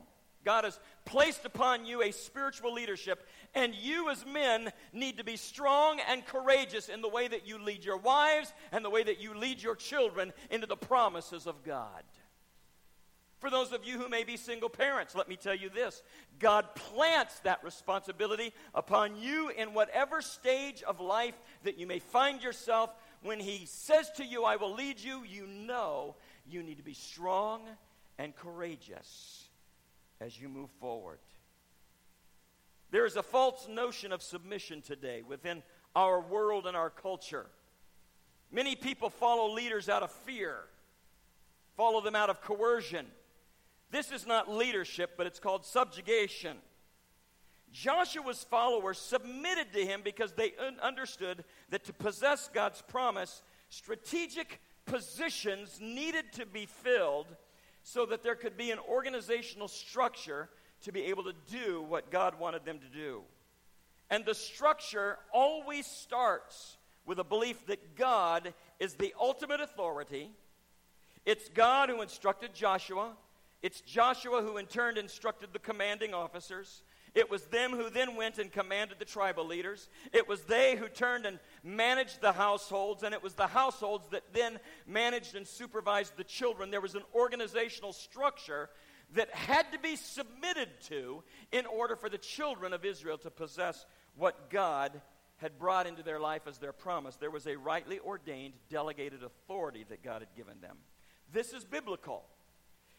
God 0.44 0.62
has 0.62 0.78
placed 1.04 1.44
upon 1.44 1.86
you 1.86 2.02
a 2.02 2.12
spiritual 2.12 2.72
leadership, 2.72 3.26
and 3.56 3.74
you 3.74 4.10
as 4.10 4.24
men 4.24 4.70
need 4.92 5.18
to 5.18 5.24
be 5.24 5.36
strong 5.36 5.98
and 6.08 6.24
courageous 6.24 6.88
in 6.88 7.02
the 7.02 7.08
way 7.08 7.26
that 7.26 7.48
you 7.48 7.58
lead 7.58 7.84
your 7.84 7.96
wives 7.96 8.52
and 8.70 8.84
the 8.84 8.90
way 8.90 9.02
that 9.02 9.20
you 9.20 9.34
lead 9.34 9.60
your 9.60 9.74
children 9.74 10.32
into 10.48 10.68
the 10.68 10.76
promises 10.76 11.48
of 11.48 11.64
God. 11.64 12.04
For 13.38 13.50
those 13.50 13.72
of 13.72 13.84
you 13.84 13.98
who 13.98 14.08
may 14.08 14.24
be 14.24 14.36
single 14.36 14.70
parents, 14.70 15.14
let 15.14 15.28
me 15.28 15.36
tell 15.36 15.54
you 15.54 15.68
this 15.68 16.02
God 16.38 16.74
plants 16.74 17.38
that 17.40 17.62
responsibility 17.62 18.52
upon 18.74 19.16
you 19.16 19.50
in 19.50 19.74
whatever 19.74 20.22
stage 20.22 20.82
of 20.82 21.00
life 21.00 21.34
that 21.64 21.78
you 21.78 21.86
may 21.86 21.98
find 21.98 22.42
yourself. 22.42 22.90
When 23.22 23.40
He 23.40 23.66
says 23.66 24.10
to 24.16 24.24
you, 24.24 24.44
I 24.44 24.56
will 24.56 24.74
lead 24.74 24.98
you, 24.98 25.22
you 25.24 25.46
know 25.46 26.16
you 26.48 26.62
need 26.62 26.78
to 26.78 26.82
be 26.82 26.94
strong 26.94 27.62
and 28.18 28.34
courageous 28.34 29.44
as 30.20 30.40
you 30.40 30.48
move 30.48 30.70
forward. 30.80 31.18
There 32.90 33.04
is 33.04 33.16
a 33.16 33.22
false 33.22 33.68
notion 33.68 34.12
of 34.12 34.22
submission 34.22 34.80
today 34.80 35.22
within 35.22 35.62
our 35.94 36.20
world 36.20 36.66
and 36.66 36.76
our 36.76 36.90
culture. 36.90 37.46
Many 38.52 38.76
people 38.76 39.10
follow 39.10 39.52
leaders 39.52 39.88
out 39.88 40.02
of 40.02 40.10
fear, 40.10 40.56
follow 41.76 42.00
them 42.00 42.14
out 42.14 42.30
of 42.30 42.40
coercion. 42.40 43.06
This 43.90 44.10
is 44.10 44.26
not 44.26 44.50
leadership, 44.50 45.12
but 45.16 45.26
it's 45.26 45.38
called 45.38 45.64
subjugation. 45.64 46.56
Joshua's 47.72 48.44
followers 48.44 48.98
submitted 48.98 49.72
to 49.72 49.84
him 49.84 50.00
because 50.02 50.32
they 50.32 50.52
un- 50.58 50.78
understood 50.82 51.44
that 51.70 51.84
to 51.84 51.92
possess 51.92 52.48
God's 52.52 52.82
promise, 52.82 53.42
strategic 53.68 54.60
positions 54.86 55.78
needed 55.80 56.32
to 56.34 56.46
be 56.46 56.66
filled 56.66 57.26
so 57.82 58.06
that 58.06 58.22
there 58.22 58.34
could 58.34 58.56
be 58.56 58.70
an 58.70 58.78
organizational 58.88 59.68
structure 59.68 60.48
to 60.82 60.92
be 60.92 61.04
able 61.04 61.24
to 61.24 61.34
do 61.50 61.82
what 61.82 62.10
God 62.10 62.38
wanted 62.38 62.64
them 62.64 62.78
to 62.78 62.88
do. 62.88 63.22
And 64.10 64.24
the 64.24 64.34
structure 64.34 65.18
always 65.32 65.86
starts 65.86 66.78
with 67.04 67.18
a 67.18 67.24
belief 67.24 67.66
that 67.66 67.96
God 67.96 68.54
is 68.78 68.94
the 68.94 69.14
ultimate 69.20 69.60
authority. 69.60 70.30
It's 71.24 71.48
God 71.48 71.88
who 71.88 72.02
instructed 72.02 72.54
Joshua. 72.54 73.12
It's 73.66 73.80
Joshua 73.80 74.42
who, 74.42 74.58
in 74.58 74.66
turn, 74.66 74.96
instructed 74.96 75.48
the 75.52 75.58
commanding 75.58 76.14
officers. 76.14 76.84
It 77.16 77.28
was 77.28 77.46
them 77.46 77.72
who 77.72 77.90
then 77.90 78.14
went 78.14 78.38
and 78.38 78.52
commanded 78.52 79.00
the 79.00 79.04
tribal 79.04 79.44
leaders. 79.44 79.88
It 80.12 80.28
was 80.28 80.42
they 80.42 80.76
who 80.76 80.86
turned 80.86 81.26
and 81.26 81.40
managed 81.64 82.20
the 82.20 82.30
households, 82.30 83.02
and 83.02 83.12
it 83.12 83.24
was 83.24 83.34
the 83.34 83.48
households 83.48 84.06
that 84.10 84.22
then 84.32 84.60
managed 84.86 85.34
and 85.34 85.44
supervised 85.44 86.16
the 86.16 86.22
children. 86.22 86.70
There 86.70 86.80
was 86.80 86.94
an 86.94 87.02
organizational 87.12 87.92
structure 87.92 88.70
that 89.14 89.34
had 89.34 89.72
to 89.72 89.80
be 89.80 89.96
submitted 89.96 90.68
to 90.82 91.24
in 91.50 91.66
order 91.66 91.96
for 91.96 92.08
the 92.08 92.18
children 92.18 92.72
of 92.72 92.84
Israel 92.84 93.18
to 93.18 93.32
possess 93.32 93.84
what 94.14 94.48
God 94.48 95.00
had 95.38 95.58
brought 95.58 95.88
into 95.88 96.04
their 96.04 96.20
life 96.20 96.42
as 96.46 96.58
their 96.58 96.72
promise. 96.72 97.16
There 97.16 97.32
was 97.32 97.48
a 97.48 97.58
rightly 97.58 97.98
ordained, 97.98 98.54
delegated 98.70 99.24
authority 99.24 99.84
that 99.88 100.04
God 100.04 100.20
had 100.20 100.36
given 100.36 100.60
them. 100.60 100.76
This 101.32 101.52
is 101.52 101.64
biblical, 101.64 102.26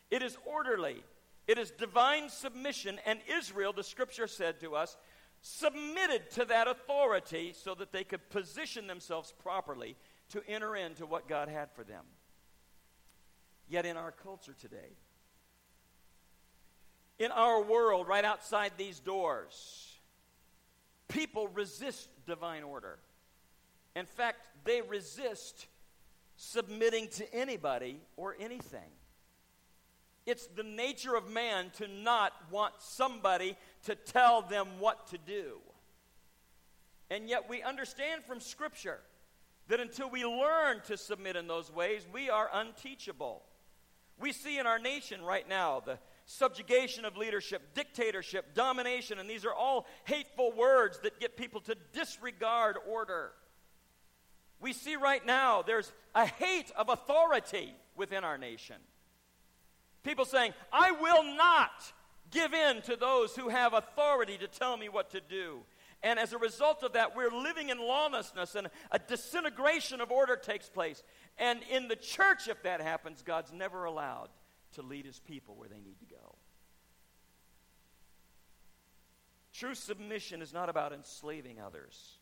it 0.09 0.21
is 0.21 0.37
orderly. 0.45 1.03
It 1.47 1.57
is 1.57 1.71
divine 1.71 2.29
submission, 2.29 2.99
and 3.05 3.19
Israel, 3.37 3.71
the 3.71 3.83
scripture 3.83 4.27
said 4.27 4.59
to 4.59 4.75
us, 4.75 4.97
submitted 5.41 6.29
to 6.31 6.45
that 6.45 6.67
authority 6.67 7.53
so 7.55 7.73
that 7.75 7.91
they 7.91 8.03
could 8.03 8.29
position 8.29 8.87
themselves 8.87 9.33
properly 9.41 9.95
to 10.29 10.41
enter 10.47 10.75
into 10.75 11.05
what 11.05 11.27
God 11.27 11.47
had 11.47 11.71
for 11.71 11.83
them. 11.83 12.03
Yet 13.69 13.85
in 13.85 13.95
our 13.95 14.11
culture 14.11 14.55
today, 14.59 14.97
in 17.19 17.31
our 17.31 17.61
world, 17.61 18.07
right 18.07 18.25
outside 18.25 18.73
these 18.77 18.99
doors, 18.99 19.95
people 21.07 21.47
resist 21.47 22.09
divine 22.25 22.63
order. 22.63 22.99
In 23.95 24.05
fact, 24.05 24.37
they 24.65 24.81
resist 24.81 25.67
submitting 26.35 27.07
to 27.09 27.33
anybody 27.33 27.99
or 28.17 28.35
anything. 28.39 28.89
It's 30.27 30.45
the 30.47 30.63
nature 30.63 31.15
of 31.15 31.31
man 31.31 31.71
to 31.77 31.87
not 31.87 32.33
want 32.51 32.73
somebody 32.79 33.55
to 33.85 33.95
tell 33.95 34.41
them 34.41 34.67
what 34.77 35.07
to 35.07 35.17
do. 35.17 35.59
And 37.09 37.29
yet 37.29 37.49
we 37.49 37.63
understand 37.63 38.25
from 38.25 38.41
Scripture 38.41 38.99
that 39.69 39.79
until 39.79 40.09
we 40.09 40.25
learn 40.25 40.81
to 40.87 40.97
submit 40.97 41.37
in 41.37 41.47
those 41.47 41.71
ways, 41.71 42.05
we 42.13 42.29
are 42.29 42.49
unteachable. 42.53 43.41
We 44.19 44.33
see 44.33 44.59
in 44.59 44.67
our 44.67 44.79
nation 44.79 45.21
right 45.21 45.47
now 45.47 45.81
the 45.85 45.97
subjugation 46.25 47.05
of 47.05 47.15
leadership, 47.15 47.73
dictatorship, 47.73 48.53
domination, 48.53 49.19
and 49.19 49.29
these 49.29 49.45
are 49.45 49.53
all 49.53 49.85
hateful 50.03 50.51
words 50.51 50.99
that 51.03 51.21
get 51.21 51.37
people 51.37 51.61
to 51.61 51.75
disregard 51.93 52.75
order. 52.85 53.31
We 54.59 54.73
see 54.73 54.97
right 54.97 55.25
now 55.25 55.61
there's 55.61 55.89
a 56.13 56.25
hate 56.25 56.69
of 56.75 56.89
authority 56.89 57.73
within 57.95 58.25
our 58.25 58.37
nation. 58.37 58.75
People 60.07 60.23
saying, 60.23 60.53
I 60.71 60.91
will 60.91 61.35
not 61.35 61.91
give 62.31 62.53
in 62.53 62.81
to 62.83 62.95
those 62.95 63.35
who 63.35 63.49
have 63.49 63.73
authority 63.73 64.37
to 64.37 64.47
tell 64.47 64.77
me 64.77 64.87
what 64.87 65.09
to 65.11 65.19
do. 65.19 65.59
And 66.01 66.17
as 66.17 66.31
a 66.31 66.37
result 66.37 66.81
of 66.83 66.93
that, 66.93 67.13
we're 67.13 67.29
living 67.29 67.67
in 67.69 67.77
lawlessness 67.77 68.55
and 68.55 68.69
a 68.89 68.99
disintegration 68.99 69.99
of 69.99 70.09
order 70.09 70.37
takes 70.37 70.69
place. 70.69 71.03
And 71.37 71.59
in 71.69 71.89
the 71.89 71.97
church, 71.97 72.47
if 72.47 72.63
that 72.63 72.79
happens, 72.79 73.21
God's 73.21 73.51
never 73.51 73.83
allowed 73.83 74.29
to 74.75 74.81
lead 74.81 75.05
his 75.05 75.19
people 75.19 75.55
where 75.55 75.67
they 75.67 75.81
need 75.81 75.99
to 75.99 76.05
go. 76.05 76.35
True 79.53 79.75
submission 79.75 80.41
is 80.41 80.53
not 80.53 80.69
about 80.69 80.93
enslaving 80.93 81.59
others. 81.59 82.17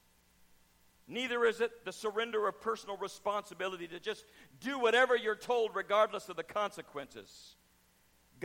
Neither 1.07 1.45
is 1.45 1.61
it 1.61 1.85
the 1.85 1.93
surrender 1.93 2.47
of 2.47 2.59
personal 2.61 2.97
responsibility 2.97 3.87
to 3.89 3.99
just 3.99 4.25
do 4.59 4.79
whatever 4.79 5.15
you're 5.15 5.35
told, 5.35 5.75
regardless 5.75 6.29
of 6.29 6.35
the 6.35 6.43
consequences. 6.43 7.57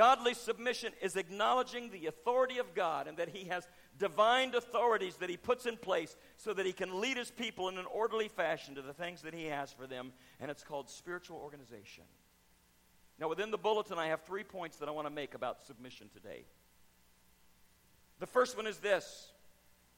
Godly 0.01 0.33
submission 0.33 0.95
is 1.03 1.15
acknowledging 1.17 1.91
the 1.91 2.07
authority 2.07 2.57
of 2.57 2.75
God 2.75 3.07
and 3.07 3.19
that 3.19 3.29
He 3.29 3.49
has 3.49 3.69
divine 3.99 4.55
authorities 4.55 5.17
that 5.17 5.29
He 5.29 5.37
puts 5.37 5.67
in 5.67 5.77
place 5.77 6.17
so 6.39 6.55
that 6.55 6.65
He 6.65 6.73
can 6.73 7.03
lead 7.03 7.19
His 7.19 7.31
people 7.31 7.69
in 7.69 7.77
an 7.77 7.85
orderly 7.85 8.29
fashion 8.29 8.75
to 8.77 8.81
the 8.81 8.95
things 8.95 9.21
that 9.21 9.35
He 9.35 9.45
has 9.45 9.75
for 9.75 9.87
them, 9.87 10.15
and 10.41 10.51
it's 10.51 10.65
called 10.65 10.89
spiritual 10.89 11.37
organization. 11.37 12.05
Now, 13.19 13.29
within 13.29 13.51
the 13.51 13.59
bulletin, 13.59 13.99
I 13.99 14.07
have 14.07 14.23
three 14.23 14.43
points 14.43 14.79
that 14.79 14.89
I 14.89 14.93
want 14.93 15.07
to 15.07 15.13
make 15.13 15.35
about 15.35 15.67
submission 15.67 16.09
today. 16.15 16.47
The 18.21 18.27
first 18.27 18.57
one 18.57 18.67
is 18.67 18.79
this 18.79 19.33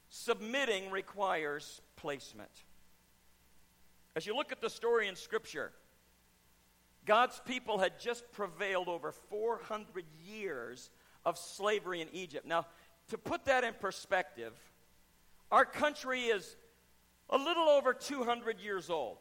submitting 0.08 0.90
requires 0.90 1.80
placement. 1.94 2.50
As 4.16 4.26
you 4.26 4.34
look 4.34 4.50
at 4.50 4.60
the 4.60 4.68
story 4.68 5.06
in 5.06 5.14
Scripture, 5.14 5.70
God's 7.04 7.40
people 7.44 7.78
had 7.78 7.98
just 7.98 8.30
prevailed 8.32 8.88
over 8.88 9.12
400 9.12 10.04
years 10.24 10.90
of 11.24 11.36
slavery 11.36 12.00
in 12.00 12.08
Egypt. 12.12 12.46
Now, 12.46 12.66
to 13.08 13.18
put 13.18 13.44
that 13.46 13.64
in 13.64 13.74
perspective, 13.74 14.52
our 15.50 15.64
country 15.64 16.22
is 16.24 16.56
a 17.28 17.36
little 17.36 17.68
over 17.68 17.92
200 17.92 18.60
years 18.60 18.88
old. 18.90 19.18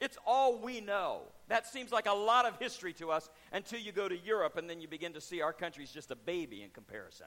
It's 0.00 0.16
all 0.26 0.58
we 0.58 0.80
know. 0.80 1.22
That 1.48 1.66
seems 1.66 1.92
like 1.92 2.06
a 2.06 2.12
lot 2.12 2.46
of 2.46 2.58
history 2.58 2.92
to 2.94 3.10
us 3.10 3.28
until 3.52 3.80
you 3.80 3.92
go 3.92 4.08
to 4.08 4.16
Europe 4.16 4.56
and 4.56 4.68
then 4.68 4.80
you 4.80 4.88
begin 4.88 5.12
to 5.12 5.20
see 5.20 5.42
our 5.42 5.52
country's 5.52 5.90
just 5.90 6.10
a 6.10 6.16
baby 6.16 6.62
in 6.62 6.70
comparison. 6.70 7.26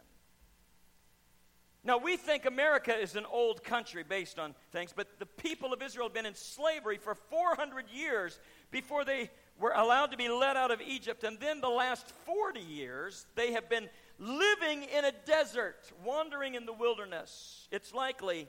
Now, 1.86 1.98
we 1.98 2.16
think 2.16 2.46
America 2.46 2.96
is 2.96 3.18
an 3.18 3.26
old 3.30 3.64
country 3.64 4.04
based 4.04 4.40
on 4.40 4.56
things, 4.72 4.94
but 4.96 5.20
the 5.20 5.26
people 5.26 5.74
of 5.74 5.82
Israel 5.82 6.08
have 6.08 6.14
been 6.14 6.26
in 6.26 6.34
slavery 6.34 6.98
for 6.98 7.14
400 7.14 7.90
years 7.90 8.40
before 8.72 9.04
they 9.04 9.30
were 9.60 9.74
allowed 9.76 10.12
to 10.12 10.18
be 10.18 10.30
let 10.30 10.56
out 10.58 10.72
of 10.72 10.82
Egypt. 10.82 11.24
And 11.24 11.40
then 11.40 11.62
the 11.62 11.70
last 11.70 12.10
40 12.26 12.60
years, 12.60 13.26
they 13.36 13.54
have 13.54 13.70
been 13.70 13.90
living 14.20 14.84
in 14.84 15.06
a 15.06 15.12
desert, 15.26 15.92
wandering 16.04 16.56
in 16.56 16.66
the 16.66 16.74
wilderness. 16.74 17.68
It's 17.72 17.94
likely 17.94 18.48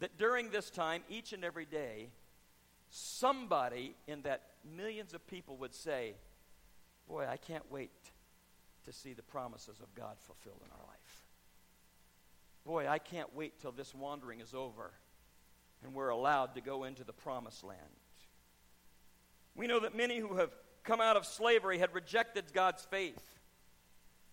that 0.00 0.16
during 0.16 0.50
this 0.50 0.70
time, 0.70 1.02
each 1.08 1.32
and 1.32 1.44
every 1.44 1.66
day, 1.66 2.08
somebody 2.88 3.94
in 4.06 4.22
that 4.22 4.42
millions 4.76 5.14
of 5.14 5.26
people 5.26 5.56
would 5.58 5.74
say, 5.74 6.14
Boy, 7.08 7.26
I 7.28 7.36
can't 7.36 7.70
wait 7.70 7.90
to 8.84 8.92
see 8.92 9.12
the 9.12 9.22
promises 9.22 9.80
of 9.80 9.94
God 9.94 10.16
fulfilled 10.20 10.60
in 10.64 10.70
our 10.70 10.86
life. 10.86 11.26
Boy, 12.64 12.88
I 12.88 12.98
can't 12.98 13.34
wait 13.34 13.60
till 13.60 13.72
this 13.72 13.94
wandering 13.94 14.40
is 14.40 14.54
over 14.54 14.92
and 15.82 15.94
we're 15.94 16.10
allowed 16.10 16.54
to 16.54 16.60
go 16.60 16.84
into 16.84 17.04
the 17.04 17.12
promised 17.12 17.64
land. 17.64 17.80
We 19.54 19.66
know 19.66 19.80
that 19.80 19.96
many 19.96 20.18
who 20.18 20.36
have 20.36 20.50
come 20.82 21.00
out 21.00 21.16
of 21.16 21.26
slavery 21.26 21.78
had 21.78 21.94
rejected 21.94 22.52
God's 22.52 22.82
faith. 22.84 23.20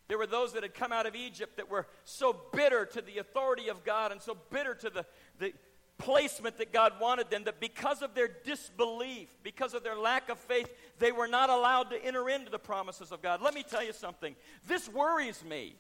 There 0.08 0.18
were 0.18 0.28
those 0.28 0.54
that 0.54 0.64
had 0.64 0.74
come 0.74 0.92
out 0.92 1.06
of 1.06 1.16
Egypt 1.16 1.58
that 1.58 1.70
were 1.70 1.86
so 2.04 2.36
bitter 2.52 2.86
to 2.86 3.02
the 3.02 3.20
authority 3.20 3.70
of 3.70 3.84
God 3.84 4.12
and 4.12 4.22
so 4.22 4.36
bitter 4.50 4.74
to 4.74 4.90
the, 4.90 5.06
the 5.38 5.54
placement 6.00 6.58
that 6.58 6.74
God 6.74 6.94
wanted 7.00 7.30
them 7.30 7.44
that 7.44 7.60
because 7.60 8.02
of 8.02 8.16
their 8.16 8.28
disbelief, 8.28 9.30
because 9.44 9.76
of 9.76 9.84
their 9.84 9.96
lack 9.96 10.30
of 10.30 10.40
faith, 10.40 10.74
they 10.98 11.12
were 11.12 11.28
not 11.28 11.52
allowed 11.52 11.92
to 11.92 12.04
enter 12.04 12.28
into 12.28 12.50
the 12.50 12.58
promises 12.58 13.12
of 13.12 13.22
God. 13.22 13.42
Let 13.42 13.54
me 13.54 13.62
tell 13.62 13.84
you 13.84 13.94
something. 13.94 14.36
This 14.68 14.90
worries 14.90 15.44
me 15.44 15.76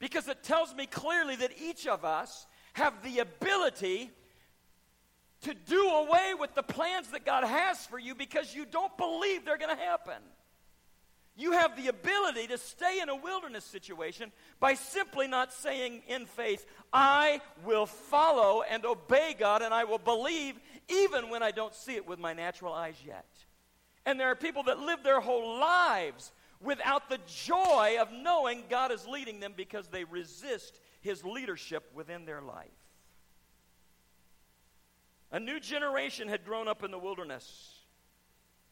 because 0.00 0.26
it 0.26 0.42
tells 0.42 0.74
me 0.74 0.86
clearly 0.86 1.36
that 1.36 1.52
each 1.62 1.86
of 1.86 2.04
us 2.04 2.46
have 2.72 3.04
the 3.04 3.20
ability 3.20 4.10
to 5.44 5.54
do 5.54 5.88
away 5.88 6.34
with 6.38 6.54
the 6.54 6.62
plans 6.62 7.08
that 7.12 7.24
God 7.24 7.44
has 7.44 7.84
for 7.86 7.98
you 7.98 8.14
because 8.14 8.54
you 8.54 8.66
don't 8.66 8.96
believe 8.98 9.44
they're 9.44 9.58
going 9.58 9.74
to 9.74 9.82
happen. 9.82 10.20
You 11.36 11.52
have 11.52 11.76
the 11.76 11.88
ability 11.88 12.46
to 12.48 12.58
stay 12.58 13.00
in 13.00 13.08
a 13.08 13.16
wilderness 13.16 13.64
situation 13.64 14.30
by 14.60 14.74
simply 14.74 15.26
not 15.26 15.52
saying 15.52 16.02
in 16.06 16.26
faith, 16.26 16.64
I 16.92 17.40
will 17.64 17.86
follow 17.86 18.62
and 18.62 18.84
obey 18.84 19.34
God 19.36 19.60
and 19.60 19.74
I 19.74 19.84
will 19.84 19.98
believe 19.98 20.60
even 20.88 21.30
when 21.30 21.42
I 21.42 21.50
don't 21.50 21.74
see 21.74 21.96
it 21.96 22.06
with 22.06 22.20
my 22.20 22.34
natural 22.34 22.72
eyes 22.72 22.96
yet. 23.04 23.26
And 24.06 24.20
there 24.20 24.30
are 24.30 24.36
people 24.36 24.64
that 24.64 24.78
live 24.78 25.02
their 25.02 25.20
whole 25.20 25.58
lives 25.58 26.30
without 26.60 27.08
the 27.08 27.18
joy 27.26 27.96
of 28.00 28.12
knowing 28.12 28.64
God 28.70 28.92
is 28.92 29.06
leading 29.06 29.40
them 29.40 29.54
because 29.56 29.88
they 29.88 30.04
resist 30.04 30.78
His 31.00 31.24
leadership 31.24 31.90
within 31.94 32.26
their 32.26 32.42
life. 32.42 32.68
A 35.34 35.40
new 35.40 35.58
generation 35.58 36.28
had 36.28 36.44
grown 36.44 36.68
up 36.68 36.84
in 36.84 36.92
the 36.92 36.98
wilderness 36.98 37.72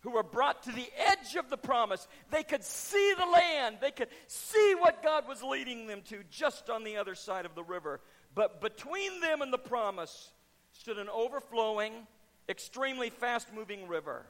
who 0.02 0.12
were 0.12 0.22
brought 0.22 0.62
to 0.62 0.70
the 0.70 0.88
edge 0.96 1.34
of 1.34 1.50
the 1.50 1.56
promise. 1.56 2.06
They 2.30 2.44
could 2.44 2.62
see 2.62 3.14
the 3.18 3.26
land, 3.26 3.78
they 3.80 3.90
could 3.90 4.06
see 4.28 4.76
what 4.78 5.02
God 5.02 5.26
was 5.26 5.42
leading 5.42 5.88
them 5.88 6.02
to 6.02 6.22
just 6.30 6.70
on 6.70 6.84
the 6.84 6.98
other 6.98 7.16
side 7.16 7.46
of 7.46 7.56
the 7.56 7.64
river. 7.64 8.00
But 8.32 8.60
between 8.60 9.20
them 9.20 9.42
and 9.42 9.52
the 9.52 9.58
promise 9.58 10.30
stood 10.70 10.98
an 10.98 11.08
overflowing, 11.08 12.06
extremely 12.48 13.10
fast 13.10 13.52
moving 13.52 13.88
river 13.88 14.24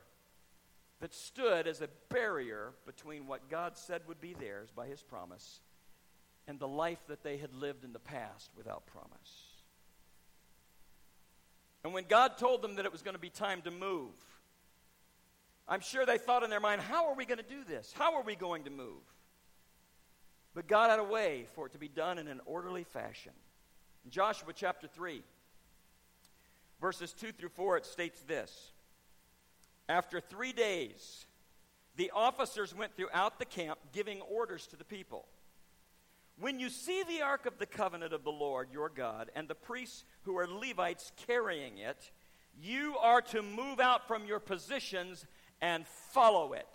that 1.00 1.12
stood 1.12 1.66
as 1.66 1.82
a 1.82 1.90
barrier 2.08 2.72
between 2.86 3.26
what 3.26 3.50
God 3.50 3.76
said 3.76 4.00
would 4.08 4.22
be 4.22 4.32
theirs 4.32 4.70
by 4.74 4.86
His 4.86 5.02
promise 5.02 5.60
and 6.48 6.58
the 6.58 6.66
life 6.66 7.00
that 7.08 7.22
they 7.22 7.36
had 7.36 7.52
lived 7.52 7.84
in 7.84 7.92
the 7.92 7.98
past 7.98 8.52
without 8.56 8.86
promise. 8.86 9.51
And 11.84 11.92
when 11.92 12.04
God 12.04 12.38
told 12.38 12.62
them 12.62 12.76
that 12.76 12.84
it 12.84 12.92
was 12.92 13.02
going 13.02 13.14
to 13.14 13.20
be 13.20 13.30
time 13.30 13.62
to 13.62 13.70
move, 13.70 14.14
I'm 15.66 15.80
sure 15.80 16.06
they 16.06 16.18
thought 16.18 16.42
in 16.42 16.50
their 16.50 16.60
mind, 16.60 16.80
how 16.80 17.08
are 17.08 17.14
we 17.14 17.24
going 17.24 17.38
to 17.38 17.44
do 17.44 17.64
this? 17.66 17.92
How 17.96 18.14
are 18.16 18.22
we 18.22 18.36
going 18.36 18.64
to 18.64 18.70
move? 18.70 19.02
But 20.54 20.68
God 20.68 20.90
had 20.90 20.98
a 20.98 21.04
way 21.04 21.46
for 21.54 21.66
it 21.66 21.72
to 21.72 21.78
be 21.78 21.88
done 21.88 22.18
in 22.18 22.28
an 22.28 22.40
orderly 22.44 22.84
fashion. 22.84 23.32
In 24.04 24.10
Joshua 24.10 24.52
chapter 24.54 24.86
3, 24.86 25.22
verses 26.80 27.12
2 27.12 27.32
through 27.32 27.48
4, 27.50 27.78
it 27.78 27.86
states 27.86 28.20
this 28.26 28.72
After 29.88 30.20
three 30.20 30.52
days, 30.52 31.26
the 31.96 32.10
officers 32.14 32.74
went 32.74 32.96
throughout 32.96 33.38
the 33.38 33.44
camp 33.44 33.78
giving 33.92 34.20
orders 34.22 34.66
to 34.68 34.76
the 34.76 34.84
people. 34.84 35.26
When 36.38 36.58
you 36.58 36.70
see 36.70 37.02
the 37.02 37.22
ark 37.22 37.46
of 37.46 37.58
the 37.58 37.66
covenant 37.66 38.12
of 38.12 38.24
the 38.24 38.30
Lord 38.30 38.68
your 38.72 38.88
God 38.88 39.30
and 39.34 39.46
the 39.48 39.54
priests 39.54 40.04
who 40.22 40.36
are 40.36 40.46
Levites 40.48 41.12
carrying 41.26 41.78
it, 41.78 42.10
you 42.60 42.96
are 42.98 43.22
to 43.22 43.42
move 43.42 43.80
out 43.80 44.06
from 44.08 44.24
your 44.24 44.40
positions 44.40 45.26
and 45.60 45.86
follow 45.86 46.52
it. 46.52 46.66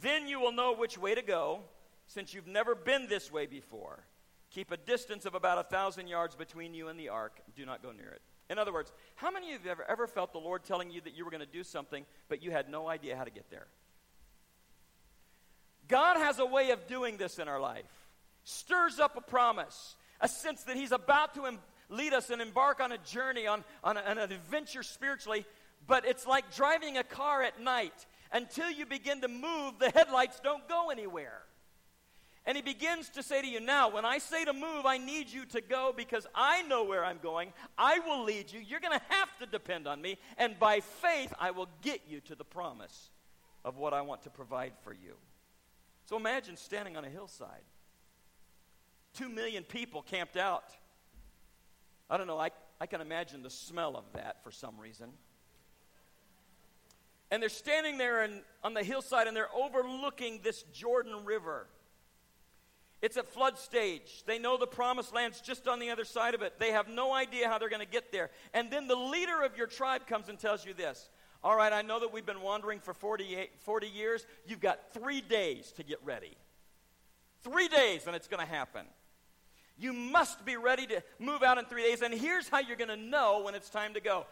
Then 0.00 0.26
you 0.26 0.40
will 0.40 0.52
know 0.52 0.74
which 0.74 0.98
way 0.98 1.14
to 1.14 1.22
go, 1.22 1.60
since 2.06 2.34
you've 2.34 2.46
never 2.46 2.74
been 2.74 3.06
this 3.08 3.30
way 3.30 3.46
before. 3.46 4.04
Keep 4.50 4.70
a 4.70 4.76
distance 4.76 5.24
of 5.24 5.34
about 5.34 5.58
a 5.58 5.62
thousand 5.62 6.08
yards 6.08 6.34
between 6.34 6.74
you 6.74 6.88
and 6.88 6.98
the 6.98 7.08
ark. 7.08 7.40
Do 7.56 7.64
not 7.64 7.82
go 7.82 7.92
near 7.92 8.10
it. 8.10 8.20
In 8.50 8.58
other 8.58 8.72
words, 8.72 8.92
how 9.14 9.30
many 9.30 9.54
of 9.54 9.62
you 9.62 9.68
have 9.70 9.80
ever, 9.80 9.90
ever 9.90 10.06
felt 10.06 10.32
the 10.32 10.38
Lord 10.38 10.64
telling 10.64 10.90
you 10.90 11.00
that 11.02 11.16
you 11.16 11.24
were 11.24 11.30
going 11.30 11.40
to 11.40 11.46
do 11.46 11.64
something, 11.64 12.04
but 12.28 12.42
you 12.42 12.50
had 12.50 12.68
no 12.68 12.88
idea 12.88 13.16
how 13.16 13.24
to 13.24 13.30
get 13.30 13.48
there? 13.50 13.66
God 15.88 16.18
has 16.18 16.38
a 16.38 16.44
way 16.46 16.70
of 16.70 16.86
doing 16.86 17.16
this 17.16 17.38
in 17.38 17.48
our 17.48 17.60
life 17.60 18.01
stirs 18.44 18.98
up 18.98 19.16
a 19.16 19.20
promise, 19.20 19.96
a 20.20 20.28
sense 20.28 20.62
that 20.64 20.76
He's 20.76 20.92
about 20.92 21.34
to 21.34 21.46
em- 21.46 21.58
lead 21.88 22.12
us 22.12 22.30
and 22.30 22.40
embark 22.40 22.80
on 22.80 22.92
a 22.92 22.98
journey, 22.98 23.46
on, 23.46 23.64
on, 23.84 23.96
a, 23.96 24.00
on 24.00 24.18
an 24.18 24.32
adventure 24.32 24.82
spiritually. 24.82 25.44
But 25.86 26.06
it's 26.06 26.26
like 26.26 26.54
driving 26.54 26.96
a 26.96 27.04
car 27.04 27.42
at 27.42 27.60
night. 27.60 28.06
Until 28.32 28.70
you 28.70 28.86
begin 28.86 29.20
to 29.20 29.28
move, 29.28 29.74
the 29.78 29.90
headlights 29.90 30.40
don't 30.40 30.66
go 30.68 30.90
anywhere. 30.90 31.42
And 32.44 32.56
he 32.56 32.62
begins 32.62 33.08
to 33.10 33.22
say 33.22 33.40
to 33.40 33.46
you, 33.46 33.60
Now, 33.60 33.90
when 33.90 34.04
I 34.04 34.18
say 34.18 34.44
to 34.44 34.52
move, 34.52 34.84
I 34.84 34.98
need 34.98 35.28
you 35.28 35.44
to 35.46 35.60
go 35.60 35.92
because 35.96 36.26
I 36.34 36.62
know 36.62 36.84
where 36.84 37.04
I'm 37.04 37.18
going. 37.18 37.52
I 37.78 38.00
will 38.00 38.24
lead 38.24 38.50
you. 38.50 38.58
You're 38.58 38.80
going 38.80 38.98
to 38.98 39.04
have 39.14 39.28
to 39.38 39.46
depend 39.46 39.86
on 39.86 40.00
me. 40.00 40.18
And 40.38 40.58
by 40.58 40.80
faith, 40.80 41.32
I 41.38 41.52
will 41.52 41.68
get 41.82 42.00
you 42.08 42.20
to 42.20 42.34
the 42.34 42.44
promise 42.44 43.10
of 43.64 43.76
what 43.76 43.92
I 43.92 44.00
want 44.00 44.22
to 44.22 44.30
provide 44.30 44.72
for 44.82 44.92
you. 44.92 45.14
So 46.06 46.16
imagine 46.16 46.56
standing 46.56 46.96
on 46.96 47.04
a 47.04 47.10
hillside 47.10 47.62
Two 49.14 49.28
million 49.28 49.64
people 49.64 50.02
camped 50.02 50.36
out. 50.36 50.64
I 52.08 52.16
don't 52.16 52.26
know, 52.26 52.38
I, 52.38 52.50
I 52.80 52.86
can 52.86 53.00
imagine 53.00 53.42
the 53.42 53.50
smell 53.50 53.96
of 53.96 54.04
that 54.14 54.42
for 54.42 54.50
some 54.50 54.78
reason. 54.78 55.08
And 57.30 57.42
they're 57.42 57.48
standing 57.48 57.96
there 57.96 58.24
in, 58.24 58.42
on 58.62 58.74
the 58.74 58.82
hillside 58.82 59.26
and 59.26 59.34
they're 59.34 59.54
overlooking 59.54 60.40
this 60.42 60.64
Jordan 60.74 61.24
River. 61.24 61.66
It's 63.00 63.16
at 63.16 63.26
flood 63.28 63.58
stage. 63.58 64.22
They 64.26 64.38
know 64.38 64.56
the 64.56 64.66
promised 64.66 65.14
land's 65.14 65.40
just 65.40 65.66
on 65.66 65.80
the 65.80 65.90
other 65.90 66.04
side 66.04 66.34
of 66.34 66.42
it. 66.42 66.60
They 66.60 66.72
have 66.72 66.88
no 66.88 67.12
idea 67.12 67.48
how 67.48 67.58
they're 67.58 67.70
going 67.70 67.80
to 67.80 67.86
get 67.86 68.12
there. 68.12 68.30
And 68.52 68.70
then 68.70 68.86
the 68.86 68.96
leader 68.96 69.42
of 69.42 69.56
your 69.56 69.66
tribe 69.66 70.06
comes 70.06 70.28
and 70.28 70.38
tells 70.38 70.64
you 70.64 70.74
this 70.74 71.08
All 71.42 71.56
right, 71.56 71.72
I 71.72 71.82
know 71.82 71.98
that 72.00 72.12
we've 72.12 72.26
been 72.26 72.42
wandering 72.42 72.80
for 72.80 72.94
40 72.94 73.24
years. 73.86 74.26
You've 74.46 74.60
got 74.60 74.92
three 74.92 75.20
days 75.20 75.72
to 75.72 75.82
get 75.82 75.98
ready. 76.04 76.36
Three 77.42 77.68
days, 77.68 78.06
and 78.06 78.14
it's 78.14 78.28
going 78.28 78.44
to 78.44 78.52
happen. 78.52 78.86
You 79.78 79.92
must 79.92 80.44
be 80.44 80.56
ready 80.56 80.86
to 80.88 81.02
move 81.18 81.42
out 81.42 81.58
in 81.58 81.64
three 81.64 81.82
days. 81.82 82.02
And 82.02 82.14
here's 82.14 82.48
how 82.48 82.60
you're 82.60 82.76
going 82.76 82.88
to 82.88 82.96
know 82.96 83.42
when 83.44 83.54
it's 83.54 83.70
time 83.70 83.94
to 83.94 84.00
go. 84.00 84.26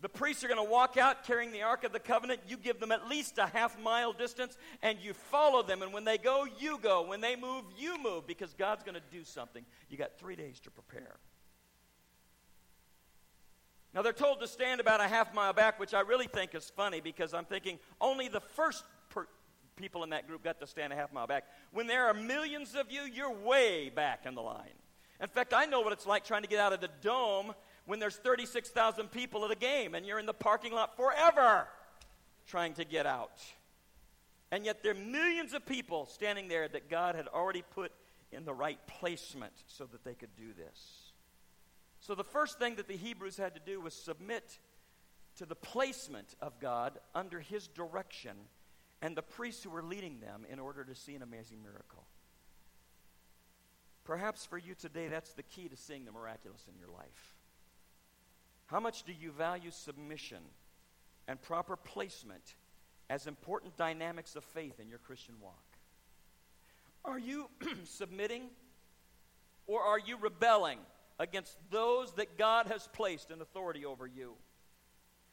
The 0.00 0.08
priests 0.08 0.42
are 0.42 0.48
going 0.48 0.64
to 0.64 0.70
walk 0.70 0.96
out 0.96 1.24
carrying 1.24 1.52
the 1.52 1.62
Ark 1.62 1.84
of 1.84 1.92
the 1.92 2.00
Covenant. 2.00 2.40
You 2.48 2.56
give 2.56 2.80
them 2.80 2.90
at 2.90 3.08
least 3.08 3.36
a 3.36 3.46
half 3.46 3.78
mile 3.78 4.12
distance 4.12 4.56
and 4.82 4.98
you 4.98 5.12
follow 5.12 5.62
them. 5.62 5.82
And 5.82 5.92
when 5.92 6.04
they 6.04 6.16
go, 6.16 6.46
you 6.58 6.78
go. 6.78 7.06
When 7.06 7.20
they 7.20 7.36
move, 7.36 7.64
you 7.76 8.02
move 8.02 8.26
because 8.26 8.54
God's 8.54 8.82
going 8.82 8.94
to 8.94 9.02
do 9.12 9.24
something. 9.24 9.64
You 9.90 9.98
got 9.98 10.18
three 10.18 10.36
days 10.36 10.58
to 10.60 10.70
prepare. 10.70 11.18
Now, 13.92 14.02
they're 14.02 14.12
told 14.12 14.40
to 14.40 14.46
stand 14.46 14.80
about 14.80 15.00
a 15.00 15.08
half 15.08 15.34
mile 15.34 15.52
back, 15.52 15.80
which 15.80 15.94
I 15.94 16.00
really 16.00 16.28
think 16.28 16.54
is 16.54 16.70
funny 16.70 17.00
because 17.00 17.34
I'm 17.34 17.44
thinking 17.44 17.78
only 18.00 18.28
the 18.28 18.40
first 18.40 18.84
people 19.80 20.04
in 20.04 20.10
that 20.10 20.26
group 20.26 20.44
got 20.44 20.60
to 20.60 20.66
stand 20.66 20.92
a 20.92 20.96
half 20.96 21.12
mile 21.12 21.26
back. 21.26 21.44
When 21.72 21.86
there 21.86 22.06
are 22.06 22.14
millions 22.14 22.74
of 22.74 22.90
you, 22.90 23.02
you're 23.02 23.32
way 23.32 23.88
back 23.88 24.26
in 24.26 24.34
the 24.34 24.42
line. 24.42 24.68
In 25.20 25.28
fact, 25.28 25.52
I 25.52 25.64
know 25.64 25.80
what 25.80 25.92
it's 25.92 26.06
like 26.06 26.24
trying 26.24 26.42
to 26.42 26.48
get 26.48 26.60
out 26.60 26.72
of 26.72 26.80
the 26.80 26.90
dome 27.02 27.54
when 27.86 27.98
there's 27.98 28.16
36,000 28.16 29.10
people 29.10 29.44
at 29.44 29.50
a 29.50 29.56
game 29.56 29.94
and 29.94 30.06
you're 30.06 30.18
in 30.18 30.26
the 30.26 30.32
parking 30.34 30.72
lot 30.72 30.96
forever 30.96 31.66
trying 32.46 32.74
to 32.74 32.84
get 32.84 33.06
out. 33.06 33.40
And 34.52 34.64
yet 34.64 34.82
there 34.82 34.92
are 34.92 34.94
millions 34.94 35.54
of 35.54 35.64
people 35.64 36.06
standing 36.06 36.48
there 36.48 36.68
that 36.68 36.88
God 36.90 37.14
had 37.14 37.28
already 37.28 37.62
put 37.62 37.92
in 38.32 38.44
the 38.44 38.54
right 38.54 38.78
placement 38.86 39.52
so 39.66 39.84
that 39.86 40.04
they 40.04 40.14
could 40.14 40.34
do 40.36 40.52
this. 40.56 41.12
So 42.00 42.14
the 42.14 42.24
first 42.24 42.58
thing 42.58 42.76
that 42.76 42.88
the 42.88 42.96
Hebrews 42.96 43.36
had 43.36 43.54
to 43.54 43.60
do 43.64 43.80
was 43.80 43.94
submit 43.94 44.58
to 45.36 45.46
the 45.46 45.54
placement 45.54 46.34
of 46.40 46.58
God 46.60 46.98
under 47.14 47.40
his 47.40 47.68
direction 47.68 48.36
and 49.02 49.16
the 49.16 49.22
priests 49.22 49.62
who 49.64 49.70
were 49.70 49.82
leading 49.82 50.20
them 50.20 50.44
in 50.50 50.58
order 50.58 50.84
to 50.84 50.94
see 50.94 51.14
an 51.14 51.22
amazing 51.22 51.62
miracle. 51.62 52.04
Perhaps 54.04 54.44
for 54.44 54.58
you 54.58 54.74
today, 54.74 55.08
that's 55.08 55.32
the 55.34 55.42
key 55.42 55.68
to 55.68 55.76
seeing 55.76 56.04
the 56.04 56.12
miraculous 56.12 56.66
in 56.68 56.78
your 56.78 56.88
life. 56.88 57.36
How 58.66 58.80
much 58.80 59.04
do 59.04 59.12
you 59.12 59.32
value 59.32 59.70
submission 59.70 60.42
and 61.28 61.40
proper 61.40 61.76
placement 61.76 62.54
as 63.08 63.26
important 63.26 63.76
dynamics 63.76 64.36
of 64.36 64.44
faith 64.44 64.78
in 64.80 64.88
your 64.88 64.98
Christian 64.98 65.34
walk? 65.40 65.64
Are 67.04 67.18
you 67.18 67.48
submitting 67.84 68.50
or 69.66 69.82
are 69.82 69.98
you 69.98 70.16
rebelling 70.16 70.78
against 71.18 71.56
those 71.70 72.12
that 72.14 72.38
God 72.38 72.66
has 72.66 72.88
placed 72.92 73.30
in 73.30 73.40
authority 73.40 73.84
over 73.84 74.06
you? 74.06 74.34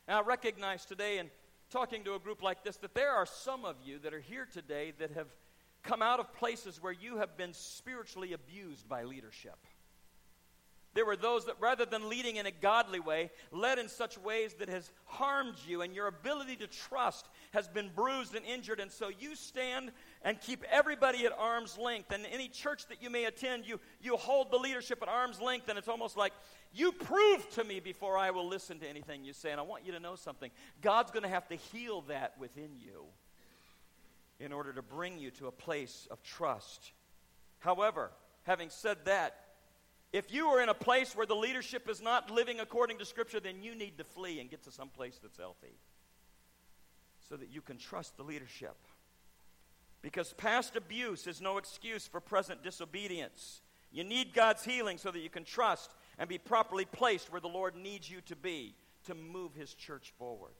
Now, 0.07 0.19
I 0.19 0.23
recognize 0.23 0.85
today 0.85 1.19
in 1.19 1.29
talking 1.69 2.03
to 2.05 2.15
a 2.15 2.19
group 2.19 2.41
like 2.41 2.63
this 2.63 2.77
that 2.77 2.93
there 2.93 3.11
are 3.11 3.25
some 3.25 3.65
of 3.65 3.75
you 3.83 3.99
that 3.99 4.13
are 4.13 4.19
here 4.19 4.47
today 4.51 4.93
that 4.99 5.11
have 5.11 5.27
come 5.83 6.01
out 6.01 6.19
of 6.19 6.33
places 6.33 6.81
where 6.81 6.93
you 6.93 7.17
have 7.17 7.37
been 7.37 7.53
spiritually 7.53 8.33
abused 8.33 8.87
by 8.87 9.03
leadership. 9.03 9.57
There 10.93 11.05
were 11.05 11.15
those 11.15 11.45
that, 11.45 11.57
rather 11.59 11.85
than 11.85 12.09
leading 12.09 12.37
in 12.37 12.47
a 12.47 12.51
godly 12.51 12.99
way, 12.99 13.29
led 13.51 13.77
in 13.77 13.87
such 13.87 14.17
ways 14.17 14.55
that 14.55 14.67
has 14.67 14.91
harmed 15.05 15.53
you, 15.67 15.83
and 15.83 15.93
your 15.93 16.07
ability 16.07 16.55
to 16.55 16.65
trust 16.65 17.27
has 17.51 17.67
been 17.67 17.91
bruised 17.95 18.33
and 18.33 18.43
injured. 18.43 18.79
And 18.79 18.91
so 18.91 19.09
you 19.09 19.35
stand 19.35 19.91
and 20.23 20.41
keep 20.41 20.63
everybody 20.71 21.27
at 21.27 21.33
arm's 21.37 21.77
length. 21.77 22.11
And 22.11 22.25
any 22.31 22.47
church 22.47 22.87
that 22.87 23.03
you 23.03 23.11
may 23.11 23.25
attend, 23.25 23.67
you, 23.67 23.79
you 24.01 24.17
hold 24.17 24.49
the 24.49 24.57
leadership 24.57 25.03
at 25.03 25.07
arm's 25.07 25.39
length, 25.39 25.69
and 25.69 25.77
it's 25.77 25.87
almost 25.87 26.17
like, 26.17 26.33
you 26.73 26.91
prove 26.91 27.49
to 27.51 27.63
me 27.63 27.79
before 27.79 28.17
I 28.17 28.31
will 28.31 28.47
listen 28.47 28.79
to 28.79 28.87
anything 28.87 29.23
you 29.23 29.33
say. 29.33 29.51
And 29.51 29.59
I 29.59 29.63
want 29.63 29.85
you 29.85 29.91
to 29.93 29.99
know 29.99 30.15
something 30.15 30.51
God's 30.81 31.11
going 31.11 31.23
to 31.23 31.29
have 31.29 31.47
to 31.49 31.55
heal 31.55 32.01
that 32.07 32.33
within 32.39 32.75
you 32.75 33.05
in 34.39 34.51
order 34.51 34.71
to 34.73 34.81
bring 34.81 35.17
you 35.17 35.31
to 35.31 35.47
a 35.47 35.51
place 35.51 36.07
of 36.11 36.21
trust. 36.21 36.91
However, 37.59 38.11
having 38.43 38.69
said 38.69 38.97
that, 39.05 39.35
if 40.13 40.31
you 40.31 40.47
are 40.47 40.61
in 40.61 40.69
a 40.69 40.73
place 40.73 41.15
where 41.15 41.25
the 41.25 41.35
leadership 41.35 41.89
is 41.89 42.01
not 42.01 42.31
living 42.31 42.59
according 42.59 42.99
to 42.99 43.05
Scripture, 43.05 43.39
then 43.39 43.61
you 43.61 43.75
need 43.75 43.97
to 43.97 44.03
flee 44.03 44.39
and 44.39 44.49
get 44.49 44.63
to 44.63 44.71
some 44.71 44.89
place 44.89 45.19
that's 45.21 45.37
healthy 45.37 45.75
so 47.27 47.35
that 47.35 47.49
you 47.49 47.61
can 47.61 47.77
trust 47.77 48.15
the 48.15 48.23
leadership. 48.23 48.77
Because 50.01 50.33
past 50.33 50.75
abuse 50.75 51.27
is 51.27 51.41
no 51.41 51.57
excuse 51.57 52.07
for 52.07 52.21
present 52.21 52.63
disobedience. 52.63 53.61
You 53.91 54.03
need 54.03 54.33
God's 54.33 54.63
healing 54.63 54.97
so 54.97 55.11
that 55.11 55.19
you 55.19 55.29
can 55.29 55.43
trust 55.43 55.93
and 56.17 56.27
be 56.27 56.37
properly 56.37 56.85
placed 56.85 57.31
where 57.31 57.41
the 57.41 57.47
Lord 57.47 57.75
needs 57.75 58.09
you 58.09 58.21
to 58.21 58.35
be 58.35 58.75
to 59.05 59.15
move 59.15 59.53
His 59.53 59.73
church 59.73 60.13
forward. 60.17 60.53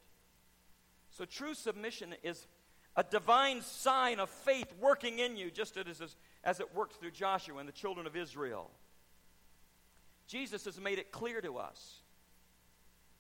So, 1.10 1.26
true 1.26 1.54
submission 1.54 2.16
is 2.24 2.48
a 2.96 3.04
divine 3.04 3.62
sign 3.62 4.20
of 4.20 4.30
faith 4.30 4.74
working 4.80 5.20
in 5.20 5.38
you, 5.38 5.52
just 5.52 5.78
as, 5.78 6.16
as 6.44 6.60
it 6.60 6.76
worked 6.76 7.00
through 7.00 7.12
Joshua 7.12 7.60
and 7.60 7.68
the 7.68 7.74
children 7.74 8.08
of 8.08 8.16
Israel. 8.16 8.72
Jesus 10.28 10.66
has 10.66 10.80
made 10.80 11.00
it 11.00 11.12
clear 11.12 11.40
to 11.42 11.58
us 11.58 12.02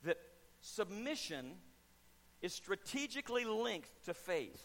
that 0.03 0.17
submission 0.61 1.53
is 2.41 2.53
strategically 2.53 3.45
linked 3.45 3.89
to 4.05 4.13
faith. 4.13 4.63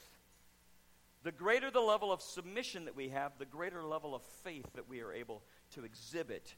The 1.23 1.33
greater 1.33 1.71
the 1.71 1.81
level 1.81 2.11
of 2.11 2.21
submission 2.21 2.87
that 2.87 2.97
we 2.97 3.11
have, 3.11 3.39
the 3.39 3.45
greater 3.45 3.85
level 3.85 4.15
of 4.15 4.23
faith 4.43 4.67
that 4.75 4.89
we 4.89 5.01
are 5.01 5.13
able 5.13 5.43
to 5.75 5.85
exhibit 5.85 6.55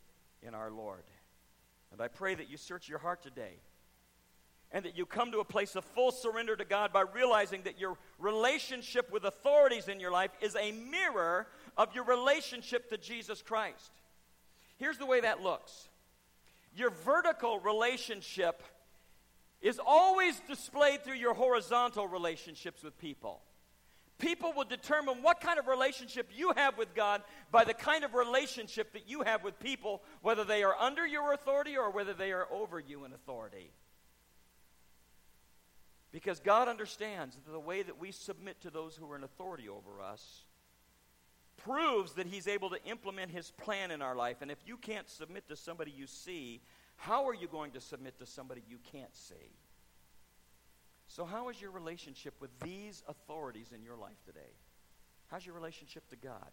in 0.46 0.54
our 0.54 0.70
Lord. 0.70 1.04
And 1.92 2.00
I 2.00 2.09
pray 2.09 2.35
that 2.35 2.50
you 2.50 2.57
search 2.57 2.88
your 2.88 2.98
heart 2.98 3.22
today 3.22 3.61
and 4.72 4.85
that 4.85 4.96
you 4.96 5.07
come 5.07 5.30
to 5.30 5.38
a 5.38 5.44
place 5.44 5.76
of 5.76 5.85
full 5.85 6.11
surrender 6.11 6.57
to 6.57 6.64
God 6.64 6.92
by 6.92 7.02
realizing 7.02 7.62
that 7.62 7.78
your 7.78 7.96
relationship 8.18 9.12
with 9.12 9.24
authorities 9.24 9.88
in 9.88 10.00
your 10.00 10.11
life 10.11 10.33
is 10.40 10.57
a 10.57 10.72
mirror 10.72 11.46
of 11.76 11.94
your 11.94 12.04
relationship 12.04 12.90
to 12.90 12.98
Jesus 12.98 13.40
Christ. 13.40 13.92
Here's 14.76 14.98
the 14.98 15.07
way 15.07 15.20
that 15.20 15.40
looks 15.40 15.88
your 16.76 16.90
vertical 16.90 17.61
relationship 17.61 18.62
is 19.61 19.80
always 19.85 20.40
displayed 20.48 21.04
through 21.04 21.14
your 21.14 21.35
horizontal 21.35 22.09
relationships 22.09 22.83
with 22.83 22.98
people. 22.98 23.40
People 24.24 24.54
will 24.54 24.64
determine 24.64 25.16
what 25.20 25.42
kind 25.42 25.58
of 25.58 25.66
relationship 25.66 26.30
you 26.34 26.52
have 26.56 26.78
with 26.78 26.94
God 26.94 27.20
by 27.52 27.64
the 27.64 27.74
kind 27.74 28.04
of 28.04 28.14
relationship 28.14 28.94
that 28.94 29.06
you 29.06 29.20
have 29.20 29.44
with 29.44 29.60
people, 29.60 30.02
whether 30.22 30.44
they 30.44 30.62
are 30.62 30.74
under 30.80 31.06
your 31.06 31.34
authority 31.34 31.76
or 31.76 31.90
whether 31.90 32.14
they 32.14 32.32
are 32.32 32.48
over 32.50 32.80
you 32.80 33.04
in 33.04 33.12
authority. 33.12 33.70
Because 36.10 36.40
God 36.40 36.68
understands 36.68 37.37
that 37.37 37.52
the 37.52 37.60
way 37.60 37.82
that 37.82 38.00
we 38.00 38.12
submit 38.12 38.62
to 38.62 38.70
those 38.70 38.96
who 38.96 39.10
are 39.10 39.16
in 39.16 39.24
authority 39.24 39.68
over 39.68 40.00
us 40.00 40.44
proves 41.58 42.14
that 42.14 42.26
He's 42.26 42.48
able 42.48 42.70
to 42.70 42.82
implement 42.87 43.30
His 43.30 43.50
plan 43.50 43.90
in 43.90 44.00
our 44.00 44.16
life. 44.16 44.38
And 44.40 44.50
if 44.50 44.58
you 44.64 44.78
can't 44.78 45.10
submit 45.10 45.48
to 45.48 45.56
somebody 45.56 45.90
you 45.90 46.06
see, 46.06 46.62
how 46.96 47.28
are 47.28 47.34
you 47.34 47.46
going 47.46 47.72
to 47.72 47.80
submit 47.80 48.18
to 48.20 48.26
somebody 48.26 48.62
you 48.66 48.78
can't 48.90 49.14
see? 49.14 49.52
So, 51.14 51.24
how 51.24 51.48
is 51.48 51.62
your 51.62 51.70
relationship 51.70 52.35
with 52.40 52.50
these 52.59 53.05
authorities 53.07 53.68
in 53.72 53.85
your 53.85 53.94
life 53.94 54.20
today? 54.27 54.50
How's 55.29 55.46
your 55.46 55.55
relationship 55.55 56.09
to 56.09 56.16
God? 56.16 56.50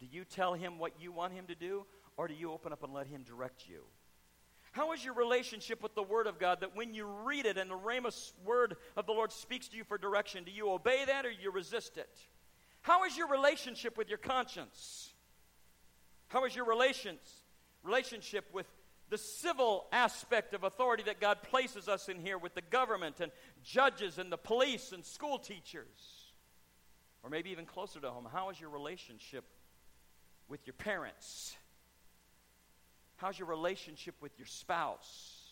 Do 0.00 0.06
you 0.06 0.24
tell 0.24 0.54
Him 0.54 0.78
what 0.78 0.92
you 0.98 1.12
want 1.12 1.34
Him 1.34 1.46
to 1.48 1.54
do, 1.54 1.84
or 2.16 2.26
do 2.26 2.32
you 2.32 2.52
open 2.52 2.72
up 2.72 2.82
and 2.82 2.94
let 2.94 3.06
Him 3.06 3.22
direct 3.22 3.68
you? 3.68 3.82
How 4.72 4.94
is 4.94 5.04
your 5.04 5.12
relationship 5.12 5.82
with 5.82 5.94
the 5.94 6.02
Word 6.02 6.26
of 6.26 6.38
God 6.38 6.60
that 6.60 6.74
when 6.74 6.94
you 6.94 7.04
read 7.04 7.44
it 7.44 7.58
and 7.58 7.70
the 7.70 7.76
Rhema 7.76 8.32
word 8.46 8.76
of 8.96 9.04
the 9.04 9.12
Lord 9.12 9.30
speaks 9.30 9.68
to 9.68 9.76
you 9.76 9.84
for 9.84 9.98
direction, 9.98 10.44
do 10.44 10.50
you 10.50 10.70
obey 10.70 11.04
that 11.06 11.26
or 11.26 11.30
you 11.30 11.50
resist 11.50 11.98
it? 11.98 12.18
How 12.80 13.04
is 13.04 13.14
your 13.14 13.28
relationship 13.28 13.98
with 13.98 14.08
your 14.08 14.16
conscience? 14.16 15.12
How 16.28 16.46
is 16.46 16.56
your 16.56 16.64
relations, 16.64 17.42
relationship 17.82 18.46
with 18.54 18.66
the 19.08 19.18
civil 19.18 19.86
aspect 19.92 20.54
of 20.54 20.64
authority 20.64 21.04
that 21.04 21.20
God 21.20 21.42
places 21.42 21.88
us 21.88 22.08
in 22.08 22.18
here 22.18 22.38
with 22.38 22.54
the 22.54 22.62
government 22.62 23.20
and 23.20 23.30
judges 23.62 24.18
and 24.18 24.30
the 24.32 24.36
police 24.36 24.92
and 24.92 25.04
school 25.04 25.38
teachers? 25.38 26.30
Or 27.22 27.30
maybe 27.30 27.50
even 27.50 27.66
closer 27.66 28.00
to 28.00 28.10
home, 28.10 28.28
how 28.30 28.50
is 28.50 28.60
your 28.60 28.70
relationship 28.70 29.44
with 30.48 30.66
your 30.66 30.74
parents? 30.74 31.56
How's 33.16 33.38
your 33.38 33.48
relationship 33.48 34.14
with 34.20 34.32
your 34.38 34.46
spouse? 34.46 35.42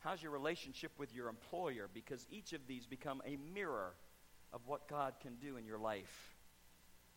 How's 0.00 0.22
your 0.22 0.32
relationship 0.32 0.92
with 0.98 1.14
your 1.14 1.28
employer? 1.28 1.88
Because 1.92 2.26
each 2.30 2.52
of 2.52 2.66
these 2.66 2.86
become 2.86 3.20
a 3.26 3.36
mirror 3.52 3.94
of 4.52 4.60
what 4.66 4.88
God 4.88 5.14
can 5.20 5.34
do 5.36 5.56
in 5.56 5.66
your 5.66 5.78
life. 5.78 6.36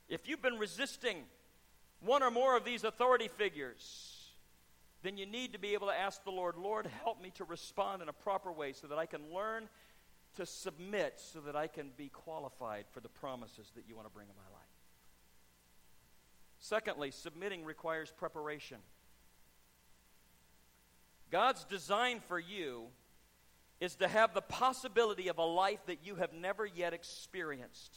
If 0.09 0.27
you've 0.27 0.41
been 0.41 0.57
resisting 0.57 1.17
one 2.01 2.23
or 2.23 2.31
more 2.31 2.57
of 2.57 2.65
these 2.65 2.83
authority 2.83 3.27
figures, 3.27 4.18
then 5.01 5.17
you 5.17 5.25
need 5.25 5.53
to 5.53 5.59
be 5.59 5.73
able 5.73 5.87
to 5.87 5.93
ask 5.93 6.23
the 6.23 6.31
Lord, 6.31 6.57
Lord, 6.57 6.87
help 7.03 7.21
me 7.21 7.31
to 7.35 7.45
respond 7.45 8.01
in 8.01 8.09
a 8.09 8.13
proper 8.13 8.51
way 8.51 8.73
so 8.73 8.87
that 8.87 8.97
I 8.97 9.05
can 9.05 9.33
learn 9.33 9.69
to 10.35 10.45
submit 10.45 11.15
so 11.17 11.39
that 11.41 11.55
I 11.55 11.67
can 11.67 11.91
be 11.97 12.09
qualified 12.09 12.85
for 12.91 12.99
the 12.99 13.09
promises 13.09 13.71
that 13.75 13.85
you 13.87 13.95
want 13.95 14.07
to 14.07 14.13
bring 14.13 14.27
in 14.27 14.35
my 14.35 14.57
life. 14.57 14.65
Secondly, 16.59 17.11
submitting 17.11 17.63
requires 17.63 18.11
preparation. 18.15 18.77
God's 21.31 21.63
design 21.63 22.19
for 22.27 22.39
you 22.39 22.87
is 23.79 23.95
to 23.95 24.07
have 24.07 24.33
the 24.33 24.41
possibility 24.41 25.29
of 25.29 25.37
a 25.37 25.45
life 25.45 25.79
that 25.85 25.99
you 26.03 26.15
have 26.15 26.33
never 26.33 26.65
yet 26.65 26.93
experienced. 26.93 27.95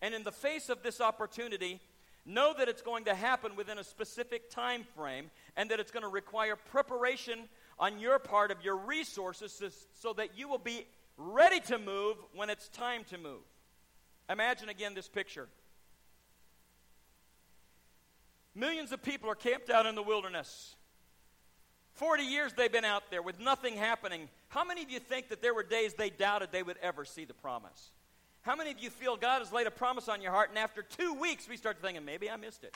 And 0.00 0.14
in 0.14 0.22
the 0.22 0.32
face 0.32 0.68
of 0.68 0.82
this 0.82 1.00
opportunity, 1.00 1.80
know 2.28 2.54
that 2.56 2.68
it's 2.68 2.82
going 2.82 3.04
to 3.04 3.14
happen 3.14 3.56
within 3.56 3.78
a 3.78 3.84
specific 3.84 4.50
time 4.50 4.84
frame 4.94 5.30
and 5.56 5.70
that 5.70 5.80
it's 5.80 5.90
going 5.90 6.02
to 6.02 6.08
require 6.08 6.54
preparation 6.56 7.48
on 7.78 7.98
your 7.98 8.18
part 8.18 8.50
of 8.50 8.62
your 8.62 8.76
resources 8.76 9.86
so 9.94 10.12
that 10.12 10.36
you 10.36 10.48
will 10.48 10.58
be 10.58 10.86
ready 11.16 11.60
to 11.60 11.78
move 11.78 12.16
when 12.34 12.50
it's 12.50 12.68
time 12.68 13.04
to 13.04 13.18
move. 13.18 13.42
Imagine 14.30 14.68
again 14.68 14.94
this 14.94 15.08
picture. 15.08 15.48
Millions 18.54 18.92
of 18.92 19.02
people 19.02 19.30
are 19.30 19.34
camped 19.34 19.70
out 19.70 19.86
in 19.86 19.94
the 19.94 20.02
wilderness. 20.02 20.74
40 21.94 22.22
years 22.24 22.52
they've 22.52 22.70
been 22.70 22.84
out 22.84 23.04
there 23.10 23.22
with 23.22 23.40
nothing 23.40 23.76
happening. 23.76 24.28
How 24.48 24.64
many 24.64 24.82
of 24.82 24.90
you 24.90 25.00
think 25.00 25.28
that 25.30 25.42
there 25.42 25.54
were 25.54 25.62
days 25.62 25.94
they 25.94 26.10
doubted 26.10 26.50
they 26.52 26.62
would 26.62 26.76
ever 26.82 27.04
see 27.04 27.24
the 27.24 27.34
promise? 27.34 27.90
How 28.48 28.56
many 28.56 28.70
of 28.70 28.78
you 28.78 28.88
feel 28.88 29.18
God 29.18 29.40
has 29.40 29.52
laid 29.52 29.66
a 29.66 29.70
promise 29.70 30.08
on 30.08 30.22
your 30.22 30.32
heart 30.32 30.48
and 30.48 30.58
after 30.58 30.80
two 30.80 31.12
weeks 31.12 31.46
we 31.46 31.58
start 31.58 31.82
thinking, 31.82 32.06
maybe 32.06 32.30
I 32.30 32.36
missed 32.36 32.64
it? 32.64 32.74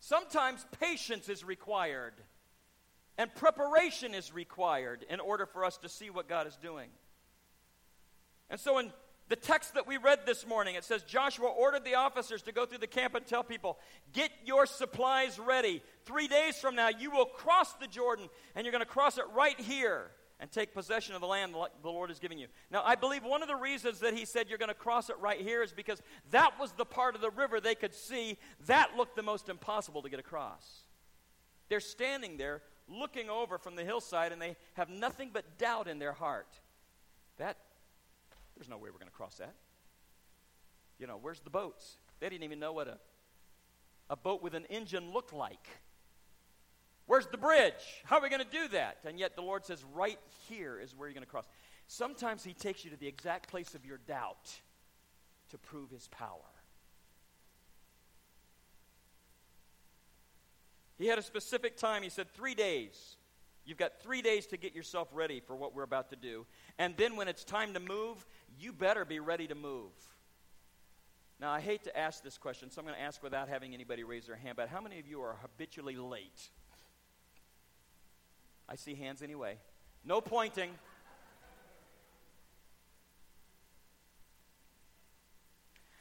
Sometimes 0.00 0.66
patience 0.78 1.30
is 1.30 1.42
required 1.42 2.12
and 3.16 3.34
preparation 3.34 4.14
is 4.14 4.34
required 4.34 5.06
in 5.08 5.18
order 5.18 5.46
for 5.46 5.64
us 5.64 5.78
to 5.78 5.88
see 5.88 6.10
what 6.10 6.28
God 6.28 6.46
is 6.46 6.56
doing. 6.56 6.90
And 8.50 8.60
so 8.60 8.76
in 8.80 8.92
the 9.30 9.36
text 9.36 9.72
that 9.76 9.86
we 9.86 9.96
read 9.96 10.26
this 10.26 10.46
morning, 10.46 10.74
it 10.74 10.84
says 10.84 11.02
Joshua 11.04 11.48
ordered 11.48 11.86
the 11.86 11.94
officers 11.94 12.42
to 12.42 12.52
go 12.52 12.66
through 12.66 12.78
the 12.78 12.86
camp 12.86 13.14
and 13.14 13.26
tell 13.26 13.42
people, 13.42 13.78
Get 14.12 14.30
your 14.44 14.66
supplies 14.66 15.38
ready. 15.38 15.82
Three 16.04 16.28
days 16.28 16.58
from 16.58 16.74
now, 16.74 16.90
you 16.90 17.10
will 17.10 17.24
cross 17.24 17.72
the 17.80 17.86
Jordan, 17.86 18.28
and 18.54 18.66
you're 18.66 18.72
going 18.72 18.84
to 18.84 18.86
cross 18.86 19.16
it 19.16 19.24
right 19.34 19.58
here 19.58 20.10
and 20.40 20.50
take 20.50 20.72
possession 20.72 21.14
of 21.14 21.20
the 21.20 21.26
land 21.26 21.54
the 21.82 21.88
Lord 21.88 22.10
is 22.10 22.18
giving 22.18 22.38
you. 22.38 22.46
Now, 22.70 22.82
I 22.84 22.94
believe 22.94 23.24
one 23.24 23.42
of 23.42 23.48
the 23.48 23.56
reasons 23.56 24.00
that 24.00 24.14
he 24.14 24.24
said 24.24 24.48
you're 24.48 24.58
going 24.58 24.68
to 24.68 24.74
cross 24.74 25.10
it 25.10 25.16
right 25.18 25.40
here 25.40 25.62
is 25.62 25.72
because 25.72 26.00
that 26.30 26.58
was 26.60 26.72
the 26.72 26.84
part 26.84 27.14
of 27.14 27.20
the 27.20 27.30
river 27.30 27.60
they 27.60 27.74
could 27.74 27.94
see. 27.94 28.38
That 28.66 28.96
looked 28.96 29.16
the 29.16 29.22
most 29.22 29.48
impossible 29.48 30.02
to 30.02 30.08
get 30.08 30.20
across. 30.20 30.82
They're 31.68 31.80
standing 31.80 32.36
there 32.36 32.62
looking 32.88 33.28
over 33.28 33.58
from 33.58 33.76
the 33.76 33.84
hillside, 33.84 34.32
and 34.32 34.40
they 34.40 34.56
have 34.74 34.88
nothing 34.88 35.30
but 35.32 35.58
doubt 35.58 35.88
in 35.88 35.98
their 35.98 36.12
heart. 36.12 36.60
That 37.38 37.56
there's 38.56 38.68
no 38.68 38.76
way 38.76 38.90
we're 38.90 38.98
going 38.98 39.06
to 39.06 39.16
cross 39.16 39.36
that. 39.36 39.54
You 40.98 41.06
know, 41.06 41.18
where's 41.20 41.40
the 41.40 41.50
boats? 41.50 41.98
They 42.20 42.28
didn't 42.28 42.44
even 42.44 42.58
know 42.58 42.72
what 42.72 42.88
a, 42.88 42.98
a 44.10 44.16
boat 44.16 44.42
with 44.42 44.54
an 44.54 44.64
engine 44.66 45.12
looked 45.12 45.32
like. 45.32 45.66
Where's 47.08 47.26
the 47.26 47.38
bridge? 47.38 47.72
How 48.04 48.18
are 48.18 48.22
we 48.22 48.28
going 48.28 48.44
to 48.44 48.50
do 48.50 48.68
that? 48.68 48.98
And 49.06 49.18
yet 49.18 49.34
the 49.34 49.40
Lord 49.40 49.64
says, 49.64 49.82
right 49.94 50.18
here 50.46 50.78
is 50.78 50.94
where 50.94 51.08
you're 51.08 51.14
going 51.14 51.24
to 51.24 51.30
cross. 51.30 51.46
Sometimes 51.86 52.44
He 52.44 52.52
takes 52.52 52.84
you 52.84 52.90
to 52.90 52.98
the 52.98 53.08
exact 53.08 53.48
place 53.48 53.74
of 53.74 53.86
your 53.86 53.96
doubt 54.06 54.52
to 55.48 55.56
prove 55.56 55.90
His 55.90 56.06
power. 56.08 56.44
He 60.98 61.06
had 61.06 61.18
a 61.18 61.22
specific 61.22 61.78
time. 61.78 62.02
He 62.02 62.10
said, 62.10 62.30
three 62.34 62.54
days. 62.54 63.16
You've 63.64 63.78
got 63.78 64.02
three 64.02 64.20
days 64.20 64.46
to 64.48 64.58
get 64.58 64.74
yourself 64.74 65.08
ready 65.12 65.40
for 65.40 65.56
what 65.56 65.74
we're 65.74 65.84
about 65.84 66.10
to 66.10 66.16
do. 66.16 66.44
And 66.78 66.94
then 66.98 67.16
when 67.16 67.26
it's 67.26 67.42
time 67.42 67.72
to 67.72 67.80
move, 67.80 68.26
you 68.58 68.70
better 68.70 69.06
be 69.06 69.18
ready 69.18 69.46
to 69.46 69.54
move. 69.54 69.92
Now, 71.40 71.52
I 71.52 71.60
hate 71.60 71.84
to 71.84 71.98
ask 71.98 72.22
this 72.22 72.36
question, 72.36 72.70
so 72.70 72.80
I'm 72.80 72.86
going 72.86 72.98
to 72.98 73.02
ask 73.02 73.22
without 73.22 73.48
having 73.48 73.72
anybody 73.72 74.04
raise 74.04 74.26
their 74.26 74.36
hand, 74.36 74.56
but 74.56 74.68
how 74.68 74.82
many 74.82 74.98
of 74.98 75.06
you 75.06 75.22
are 75.22 75.36
habitually 75.40 75.96
late? 75.96 76.50
I 78.68 78.76
see 78.76 78.94
hands 78.94 79.22
anyway. 79.22 79.56
No 80.04 80.20
pointing. 80.20 80.70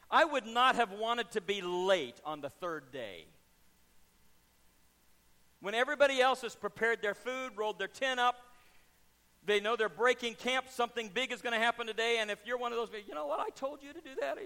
I 0.10 0.26
would 0.26 0.46
not 0.46 0.76
have 0.76 0.92
wanted 0.92 1.32
to 1.32 1.42
be 1.42 1.62
late 1.62 2.20
on 2.24 2.42
the 2.42 2.50
third 2.50 2.92
day. 2.92 3.26
When 5.60 5.74
everybody 5.74 6.22
else 6.22 6.42
has 6.42 6.56
prepared 6.56 7.02
their 7.02 7.16
food, 7.16 7.52
rolled 7.56 7.80
their 7.80 7.88
tent 7.88 8.20
up, 8.20 8.36
they 9.46 9.60
know 9.60 9.76
they're 9.76 9.90
breaking 9.90 10.36
camp. 10.36 10.68
Something 10.70 11.10
big 11.14 11.32
is 11.32 11.42
going 11.42 11.54
to 11.54 11.60
happen 11.60 11.88
today. 11.88 12.18
And 12.20 12.30
if 12.30 12.40
you're 12.46 12.58
one 12.58 12.72
of 12.74 12.78
those, 12.78 12.90
you 13.08 13.16
know 13.16 13.28
what? 13.28 13.40
I 13.40 13.50
told 13.50 13.82
you 13.82 13.92
to 13.94 14.02
do 14.02 14.10
that. 14.22 14.38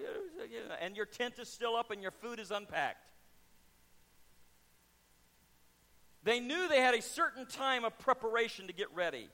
And 0.80 0.96
your 0.96 1.06
tent 1.06 1.36
is 1.40 1.50
still 1.50 1.76
up 1.76 1.92
and 1.92 2.02
your 2.02 2.12
food 2.12 2.40
is 2.40 2.52
unpacked. 2.52 3.11
They 6.24 6.40
knew 6.40 6.68
they 6.68 6.82
had 6.82 6.94
a 6.94 7.02
certain 7.02 7.46
time 7.46 7.84
of 7.84 7.98
preparation 7.98 8.68
to 8.68 8.74
get 8.74 8.94
ready. 8.94 9.30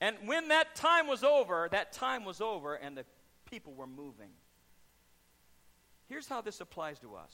And 0.00 0.16
when 0.26 0.48
that 0.48 0.74
time 0.74 1.06
was 1.06 1.22
over, 1.22 1.68
that 1.70 1.92
time 1.92 2.24
was 2.24 2.40
over 2.40 2.74
and 2.74 2.96
the 2.96 3.04
people 3.50 3.74
were 3.74 3.86
moving. 3.86 4.30
Here's 6.08 6.28
how 6.28 6.40
this 6.40 6.60
applies 6.60 6.98
to 7.00 7.14
us. 7.14 7.32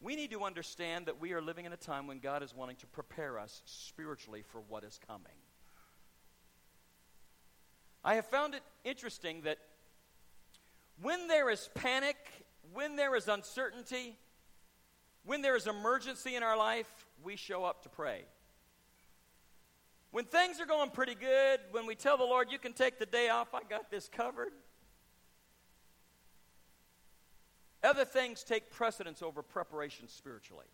We 0.00 0.14
need 0.14 0.30
to 0.30 0.44
understand 0.44 1.06
that 1.06 1.20
we 1.20 1.32
are 1.32 1.42
living 1.42 1.64
in 1.64 1.72
a 1.72 1.76
time 1.76 2.06
when 2.06 2.20
God 2.20 2.42
is 2.42 2.54
wanting 2.54 2.76
to 2.76 2.86
prepare 2.86 3.38
us 3.38 3.62
spiritually 3.64 4.42
for 4.46 4.60
what 4.68 4.84
is 4.84 4.98
coming. 5.06 5.32
I 8.04 8.14
have 8.14 8.26
found 8.26 8.54
it 8.54 8.62
interesting 8.84 9.42
that 9.42 9.58
when 11.02 11.26
there 11.26 11.50
is 11.50 11.68
panic, 11.74 12.16
when 12.72 12.94
there 12.94 13.16
is 13.16 13.26
uncertainty, 13.26 14.16
when 15.28 15.42
there 15.42 15.54
is 15.54 15.66
emergency 15.66 16.34
in 16.36 16.42
our 16.42 16.56
life, 16.56 17.06
we 17.22 17.36
show 17.36 17.62
up 17.62 17.82
to 17.82 17.88
pray. 17.90 18.22
When 20.10 20.24
things 20.24 20.58
are 20.58 20.66
going 20.66 20.88
pretty 20.90 21.14
good, 21.14 21.60
when 21.70 21.86
we 21.86 21.94
tell 21.94 22.16
the 22.16 22.24
Lord, 22.24 22.48
you 22.50 22.58
can 22.58 22.72
take 22.72 22.98
the 22.98 23.06
day 23.06 23.28
off, 23.28 23.54
I 23.54 23.60
got 23.68 23.90
this 23.90 24.08
covered, 24.08 24.52
Other 27.82 28.04
things 28.04 28.42
take 28.42 28.70
precedence 28.70 29.22
over 29.22 29.42
preparation 29.42 30.08
spiritually. 30.08 30.66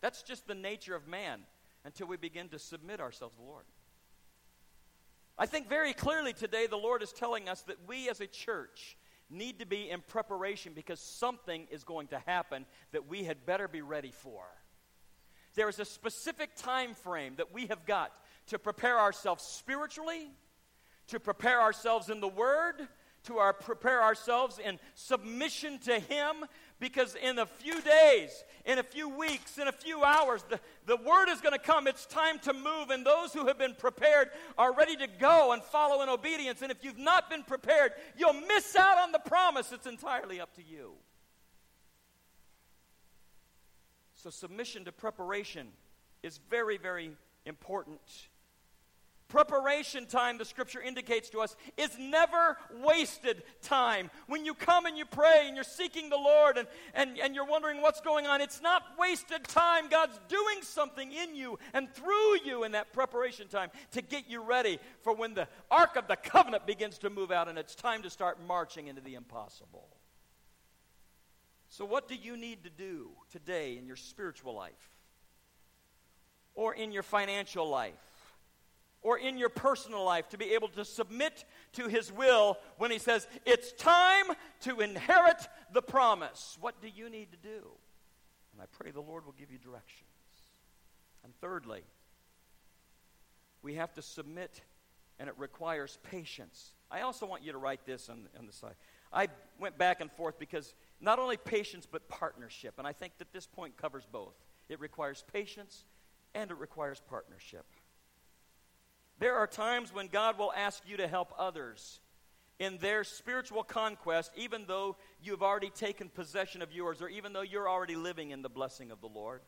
That's 0.00 0.22
just 0.22 0.46
the 0.46 0.54
nature 0.54 0.94
of 0.94 1.08
man 1.08 1.40
until 1.84 2.06
we 2.06 2.16
begin 2.16 2.48
to 2.50 2.58
submit 2.58 3.00
ourselves 3.00 3.34
to 3.34 3.40
the 3.40 3.46
Lord. 3.46 3.64
I 5.36 5.46
think 5.46 5.68
very 5.68 5.92
clearly 5.92 6.32
today 6.32 6.68
the 6.68 6.76
Lord 6.76 7.02
is 7.02 7.12
telling 7.12 7.48
us 7.48 7.62
that 7.62 7.78
we 7.88 8.08
as 8.08 8.20
a 8.20 8.26
church 8.26 8.96
need 9.30 9.58
to 9.58 9.66
be 9.66 9.90
in 9.90 10.00
preparation 10.00 10.72
because 10.74 11.00
something 11.00 11.66
is 11.70 11.84
going 11.84 12.08
to 12.08 12.18
happen 12.26 12.66
that 12.92 13.08
we 13.08 13.24
had 13.24 13.46
better 13.46 13.68
be 13.68 13.82
ready 13.82 14.12
for. 14.12 14.44
There 15.54 15.68
is 15.68 15.78
a 15.78 15.84
specific 15.84 16.56
time 16.56 16.94
frame 16.94 17.34
that 17.36 17.52
we 17.52 17.66
have 17.66 17.86
got 17.86 18.12
to 18.48 18.58
prepare 18.58 18.98
ourselves 18.98 19.44
spiritually, 19.44 20.30
to 21.08 21.20
prepare 21.20 21.60
ourselves 21.60 22.10
in 22.10 22.20
the 22.20 22.28
Word, 22.28 22.88
to 23.24 23.38
our, 23.38 23.52
prepare 23.52 24.02
ourselves 24.02 24.58
in 24.58 24.78
submission 24.94 25.78
to 25.80 25.98
Him 25.98 26.44
because 26.80 27.14
in 27.14 27.38
a 27.38 27.46
few 27.46 27.80
days, 27.80 28.44
in 28.64 28.78
a 28.78 28.82
few 28.82 29.08
weeks, 29.08 29.58
in 29.58 29.68
a 29.68 29.72
few 29.72 30.02
hours, 30.02 30.44
the, 30.48 30.60
the 30.86 30.96
word 30.96 31.28
is 31.28 31.40
going 31.40 31.52
to 31.52 31.58
come. 31.58 31.86
It's 31.86 32.06
time 32.06 32.38
to 32.40 32.52
move, 32.52 32.90
and 32.90 33.04
those 33.04 33.32
who 33.32 33.46
have 33.46 33.58
been 33.58 33.74
prepared 33.74 34.28
are 34.58 34.74
ready 34.74 34.96
to 34.96 35.06
go 35.06 35.52
and 35.52 35.62
follow 35.62 36.02
in 36.02 36.08
obedience. 36.08 36.62
And 36.62 36.70
if 36.70 36.84
you've 36.84 36.98
not 36.98 37.30
been 37.30 37.42
prepared, 37.42 37.92
you'll 38.16 38.34
miss 38.34 38.76
out 38.76 38.98
on 38.98 39.12
the 39.12 39.18
promise. 39.20 39.72
It's 39.72 39.86
entirely 39.86 40.40
up 40.40 40.54
to 40.54 40.62
you. 40.62 40.92
So, 44.16 44.30
submission 44.30 44.84
to 44.86 44.92
preparation 44.92 45.68
is 46.22 46.40
very, 46.48 46.78
very 46.78 47.10
important 47.44 48.00
Preparation 49.28 50.06
time, 50.06 50.38
the 50.38 50.44
scripture 50.44 50.80
indicates 50.80 51.30
to 51.30 51.40
us, 51.40 51.56
is 51.76 51.98
never 51.98 52.56
wasted 52.82 53.42
time. 53.62 54.10
When 54.26 54.44
you 54.44 54.54
come 54.54 54.86
and 54.86 54.96
you 54.96 55.06
pray 55.06 55.44
and 55.46 55.56
you're 55.56 55.64
seeking 55.64 56.10
the 56.10 56.16
Lord 56.16 56.58
and, 56.58 56.68
and, 56.94 57.18
and 57.18 57.34
you're 57.34 57.46
wondering 57.46 57.80
what's 57.80 58.00
going 58.00 58.26
on, 58.26 58.40
it's 58.40 58.60
not 58.60 58.82
wasted 58.98 59.44
time. 59.44 59.88
God's 59.88 60.20
doing 60.28 60.62
something 60.62 61.10
in 61.10 61.34
you 61.34 61.58
and 61.72 61.92
through 61.94 62.40
you 62.44 62.64
in 62.64 62.72
that 62.72 62.92
preparation 62.92 63.48
time 63.48 63.70
to 63.92 64.02
get 64.02 64.28
you 64.28 64.42
ready 64.42 64.78
for 65.02 65.14
when 65.14 65.34
the 65.34 65.48
Ark 65.70 65.96
of 65.96 66.06
the 66.06 66.16
Covenant 66.16 66.66
begins 66.66 66.98
to 66.98 67.10
move 67.10 67.32
out 67.32 67.48
and 67.48 67.58
it's 67.58 67.74
time 67.74 68.02
to 68.02 68.10
start 68.10 68.38
marching 68.46 68.88
into 68.88 69.00
the 69.00 69.14
impossible. 69.14 69.88
So, 71.70 71.84
what 71.84 72.06
do 72.06 72.14
you 72.14 72.36
need 72.36 72.62
to 72.62 72.70
do 72.70 73.08
today 73.32 73.78
in 73.78 73.86
your 73.86 73.96
spiritual 73.96 74.54
life 74.54 74.72
or 76.54 76.72
in 76.72 76.92
your 76.92 77.02
financial 77.02 77.68
life? 77.68 77.94
Or 79.04 79.18
in 79.18 79.38
your 79.38 79.50
personal 79.50 80.02
life 80.02 80.28
to 80.30 80.38
be 80.38 80.54
able 80.54 80.68
to 80.68 80.84
submit 80.84 81.44
to 81.74 81.86
His 81.86 82.10
will 82.10 82.58
when 82.78 82.90
He 82.90 82.98
says, 82.98 83.28
It's 83.46 83.70
time 83.72 84.26
to 84.62 84.80
inherit 84.80 85.46
the 85.72 85.82
promise. 85.82 86.58
What 86.60 86.82
do 86.82 86.88
you 86.88 87.08
need 87.08 87.30
to 87.30 87.36
do? 87.36 87.68
And 88.52 88.60
I 88.60 88.64
pray 88.72 88.90
the 88.90 89.00
Lord 89.00 89.24
will 89.24 89.34
give 89.38 89.52
you 89.52 89.58
directions. 89.58 90.08
And 91.22 91.32
thirdly, 91.40 91.82
we 93.62 93.74
have 93.74 93.92
to 93.94 94.02
submit, 94.02 94.62
and 95.18 95.28
it 95.28 95.34
requires 95.38 95.98
patience. 96.02 96.72
I 96.90 97.02
also 97.02 97.26
want 97.26 97.44
you 97.44 97.52
to 97.52 97.58
write 97.58 97.84
this 97.86 98.08
on, 98.08 98.28
on 98.38 98.46
the 98.46 98.52
side. 98.52 98.74
I 99.12 99.28
went 99.60 99.78
back 99.78 100.00
and 100.00 100.10
forth 100.12 100.38
because 100.38 100.74
not 101.00 101.18
only 101.18 101.36
patience, 101.36 101.86
but 101.90 102.08
partnership. 102.08 102.74
And 102.78 102.86
I 102.86 102.92
think 102.92 103.18
that 103.18 103.32
this 103.32 103.46
point 103.46 103.76
covers 103.76 104.04
both. 104.10 104.34
It 104.68 104.80
requires 104.80 105.24
patience 105.32 105.84
and 106.34 106.50
it 106.50 106.58
requires 106.58 107.00
partnership. 107.08 107.64
There 109.24 109.36
are 109.36 109.46
times 109.46 109.90
when 109.90 110.08
God 110.08 110.36
will 110.36 110.52
ask 110.54 110.82
you 110.86 110.98
to 110.98 111.08
help 111.08 111.32
others 111.38 111.98
in 112.58 112.76
their 112.76 113.04
spiritual 113.04 113.62
conquest, 113.62 114.30
even 114.36 114.66
though 114.68 114.96
you've 115.22 115.42
already 115.42 115.70
taken 115.70 116.10
possession 116.10 116.60
of 116.60 116.74
yours, 116.74 117.00
or 117.00 117.08
even 117.08 117.32
though 117.32 117.40
you're 117.40 117.66
already 117.66 117.96
living 117.96 118.32
in 118.32 118.42
the 118.42 118.50
blessing 118.50 118.90
of 118.90 119.00
the 119.00 119.08
Lord. 119.08 119.40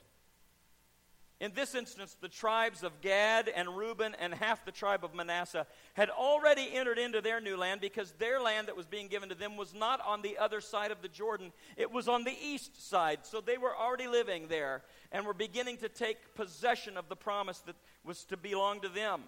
In 1.41 1.53
this 1.53 1.75
instance, 1.75 2.17
the 2.19 2.31
tribes 2.31 2.83
of 2.83 3.03
Gad 3.03 3.51
and 3.55 3.77
Reuben 3.77 4.17
and 4.19 4.33
half 4.33 4.65
the 4.65 4.73
tribe 4.73 5.05
of 5.05 5.15
Manasseh 5.15 5.67
had 5.93 6.09
already 6.09 6.71
entered 6.73 6.99
into 6.99 7.21
their 7.21 7.43
new 7.43 7.59
land 7.59 7.83
because 7.83 8.13
their 8.13 8.41
land 8.41 8.69
that 8.69 8.77
was 8.79 8.87
being 8.87 9.09
given 9.09 9.29
to 9.29 9.35
them 9.35 9.59
was 9.59 9.75
not 9.75 10.01
on 10.07 10.23
the 10.23 10.39
other 10.39 10.63
side 10.63 10.91
of 10.91 11.03
the 11.03 11.09
Jordan, 11.09 11.53
it 11.77 11.93
was 11.93 12.09
on 12.09 12.25
the 12.25 12.35
east 12.43 12.89
side. 12.89 13.27
So 13.27 13.43
they 13.43 13.59
were 13.59 13.77
already 13.77 14.09
living 14.09 14.49
there 14.49 14.85
and 15.13 15.27
were 15.27 15.35
beginning 15.35 15.77
to 15.79 15.91
take 15.91 16.35
possession 16.35 16.97
of 16.97 17.11
the 17.11 17.17
promise 17.17 17.59
that 17.67 17.77
was 18.03 18.25
to 18.25 18.39
belong 18.39 18.81
to 18.81 18.89
them. 18.89 19.25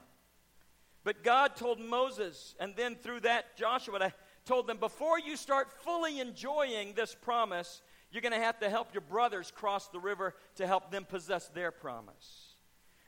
But 1.05 1.23
God 1.23 1.57
told 1.57 1.81
Moses, 1.81 2.55
and 2.59 2.75
then 2.77 2.97
through 2.97 3.21
that, 3.21 3.57
Joshua 3.57 4.13
told 4.45 4.67
them, 4.67 4.79
before 4.79 5.19
you 5.19 5.37
start 5.37 5.73
fully 5.85 6.21
enjoying 6.21 6.95
this 6.95 7.15
promise, 7.15 7.83
you're 8.11 8.23
going 8.23 8.33
to 8.33 8.39
have 8.39 8.59
to 8.61 8.71
help 8.71 8.95
your 8.95 9.03
brothers 9.03 9.51
cross 9.51 9.89
the 9.89 10.01
river 10.01 10.35
to 10.57 10.67
help 10.67 10.91
them 10.91 11.05
possess 11.05 11.49
their 11.49 11.71
promise. 11.71 12.55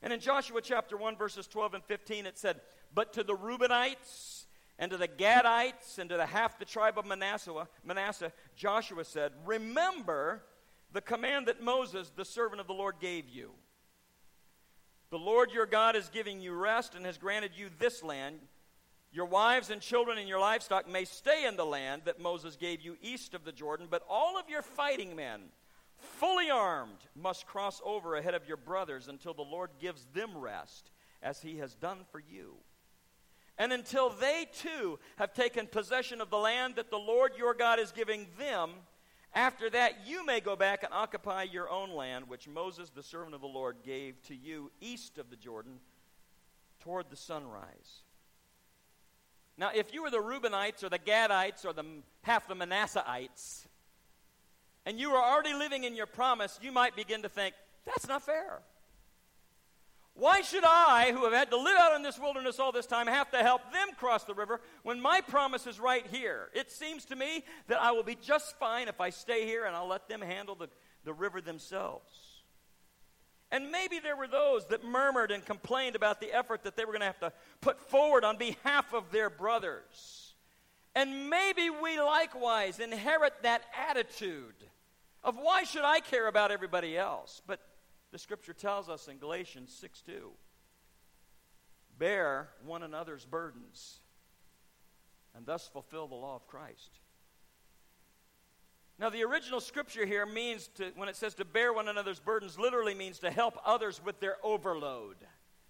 And 0.03 0.13
in 0.13 0.21
Joshua 0.21 0.61
chapter 0.63 0.97
1, 0.97 1.17
verses 1.17 1.47
12 1.47 1.75
and 1.75 1.85
15, 1.85 2.27
it 2.27 2.39
said, 2.39 2.61
But 2.95 3.13
to 3.15 3.23
the 3.23 3.35
Reubenites 3.35 4.47
and 4.79 4.91
to 4.91 4.97
the 4.97 5.09
Gadites 5.09 5.99
and 5.99 6.09
to 6.11 6.17
the 6.17 6.27
half 6.27 6.59
the 6.59 6.65
tribe 6.65 6.99
of 6.99 7.07
Manasseh, 7.07 7.67
Manasseh, 7.85 8.33
Joshua 8.57 9.05
said, 9.05 9.33
Remember 9.45 10.43
the 10.93 11.03
command 11.03 11.47
that 11.47 11.63
Moses, 11.63 12.11
the 12.17 12.25
servant 12.25 12.61
of 12.61 12.67
the 12.67 12.73
Lord, 12.73 12.97
gave 13.01 13.29
you. 13.29 13.51
The 15.11 15.19
Lord 15.19 15.51
your 15.51 15.67
God 15.67 15.97
is 15.97 16.09
giving 16.09 16.41
you 16.41 16.55
rest 16.55 16.95
and 16.95 17.05
has 17.05 17.19
granted 17.19 17.51
you 17.57 17.69
this 17.81 18.03
land. 18.03 18.39
Your 19.13 19.27
wives 19.27 19.71
and 19.71 19.81
children 19.81 20.19
and 20.19 20.29
your 20.29 20.39
livestock 20.39 20.89
may 20.89 21.05
stay 21.05 21.47
in 21.47 21.57
the 21.57 21.67
land 21.67 22.03
that 22.05 22.21
Moses 22.21 22.55
gave 22.55 22.81
you 22.81 22.97
east 23.03 23.35
of 23.35 23.45
the 23.45 23.51
Jordan, 23.51 23.89
but 23.91 24.05
all 24.09 24.39
of 24.39 24.49
your 24.49 24.63
fighting 24.63 25.17
men, 25.17 25.41
fully 25.97 26.49
armed, 26.49 26.99
must 27.17 27.45
cross 27.45 27.83
over 27.85 28.15
ahead 28.15 28.35
of 28.35 28.47
your 28.47 28.57
brothers 28.57 29.09
until 29.09 29.35
the 29.35 29.43
Lord 29.43 29.71
gives 29.81 30.07
them 30.15 30.39
rest, 30.39 30.93
as 31.23 31.43
he 31.43 31.59
has 31.59 31.75
done 31.75 31.99
for 32.13 32.21
you. 32.21 32.55
And 33.59 33.73
until 33.73 34.11
they 34.11 34.47
too 34.55 35.01
have 35.17 35.35
taken 35.35 35.67
possession 35.67 36.21
of 36.21 36.31
the 36.31 36.39
land 36.39 36.77
that 36.77 36.91
the 36.91 36.97
Lord 36.97 37.33
your 37.37 37.53
God 37.53 37.81
is 37.81 37.91
giving 37.91 38.29
them, 38.39 38.71
after 39.35 39.71
that 39.71 40.07
you 40.07 40.25
may 40.25 40.41
go 40.41 40.57
back 40.57 40.83
and 40.83 40.93
occupy 40.93 41.45
your 41.45 41.71
own 41.71 41.91
land, 41.95 42.29
which 42.29 42.49
Moses, 42.49 42.91
the 42.91 43.03
servant 43.03 43.35
of 43.35 43.41
the 43.41 43.47
Lord, 43.47 43.77
gave 43.85 44.21
to 44.25 44.35
you 44.35 44.71
east 44.81 45.19
of 45.19 45.31
the 45.31 45.37
Jordan 45.37 45.79
toward 46.81 47.11
the 47.11 47.17
sunrise. 47.17 48.03
Now, 49.57 49.71
if 49.75 49.93
you 49.93 50.03
were 50.03 50.11
the 50.11 50.19
Reubenites 50.19 50.83
or 50.83 50.89
the 50.89 50.99
Gadites 50.99 51.65
or 51.65 51.73
the 51.73 51.85
half 52.23 52.49
the 52.49 52.55
Manasseites, 52.55 53.67
and 54.87 54.99
you 54.99 55.11
were 55.11 55.19
already 55.19 55.53
living 55.53 55.85
in 55.85 55.95
your 55.95 56.07
promise, 56.07 56.59
you 56.63 56.73
might 56.73 56.97
begin 56.97 57.23
to 57.23 57.29
think, 57.29 57.55
that's 57.85 58.09
not 58.09 58.23
fair. 58.23 58.63
Why 60.15 60.43
should 60.43 60.65
I, 60.65 61.13
who 61.13 61.25
have 61.25 61.33
had 61.33 61.51
to 61.51 61.57
live 61.57 61.79
out 61.79 61.97
in 61.97 62.03
this 62.03 62.19
wilderness 62.19 62.59
all 62.59 62.73
this 62.73 62.87
time, 62.87 63.07
have 63.07 63.31
to 63.31 63.39
help 63.39 63.73
them 63.73 63.89
cross 63.97 64.25
the 64.25 64.35
river 64.35 64.61
when 64.83 65.01
my 65.01 65.21
promise 65.21 65.67
is 65.67 65.81
right 65.81 66.07
here? 66.07 66.49
It 66.55 66.71
seems 66.71 67.07
to 67.07 67.17
me 67.17 67.45
that 67.69 67.81
I 67.81 67.93
will 67.93 68.03
be 68.03 68.19
just 68.21 68.59
fine 68.59 68.89
if 68.89 69.01
I 69.01 69.11
stay 69.11 69.47
here 69.47 69.65
and 69.65 69.75
I'll 69.75 69.89
let 69.89 70.09
them 70.09 70.21
handle 70.21 70.55
the, 70.55 70.69
the 71.05 71.13
river 71.13 71.41
themselves. 71.41 72.31
And 73.51 73.71
maybe 73.71 73.99
there 73.99 74.17
were 74.17 74.29
those 74.29 74.67
that 74.67 74.85
murmured 74.85 75.31
and 75.31 75.45
complained 75.45 75.97
about 75.97 76.21
the 76.21 76.33
effort 76.33 76.63
that 76.65 76.77
they 76.77 76.85
were 76.85 76.93
going 76.93 77.01
to 77.01 77.07
have 77.07 77.21
to 77.21 77.33
put 77.61 77.81
forward 77.81 78.25
on 78.25 78.37
behalf 78.37 78.93
of 78.93 79.11
their 79.11 79.31
brothers. 79.31 80.35
And 80.95 81.31
maybe 81.31 81.71
we 81.71 82.01
likewise 82.01 82.79
inherit 82.79 83.33
that 83.43 83.63
attitude 83.89 84.55
of 85.23 85.37
why 85.37 85.65
should 85.65 85.85
I 85.85 86.01
care 86.01 86.29
about 86.29 86.51
everybody 86.51 86.97
else? 86.97 87.43
But 87.47 87.61
the 88.13 88.19
scripture 88.19 88.53
tells 88.53 88.89
us 88.89 89.09
in 89.09 89.19
Galatians 89.19 89.73
6 89.81 90.03
2 90.03 90.31
bear 91.99 92.49
one 92.65 92.83
another's 92.83 93.27
burdens 93.27 94.01
and 95.37 95.47
thus 95.47 95.69
fulfill 95.69 96.09
the 96.09 96.15
law 96.15 96.35
of 96.35 96.47
Christ. 96.47 96.99
Now, 98.99 99.09
the 99.09 99.23
original 99.25 99.61
scripture 99.61 100.05
here 100.05 100.27
means 100.27 100.69
to, 100.75 100.93
when 100.97 101.09
it 101.09 101.17
says 101.17 101.35
to 101.37 101.45
bear 101.45 101.73
one 101.73 101.89
another's 101.89 102.21
burdens, 102.21 102.59
literally 102.59 102.95
means 102.95 103.19
to 103.21 103.31
help 103.31 103.59
others 103.65 104.01
with 104.05 104.21
their 104.21 104.37
overload. 104.43 105.17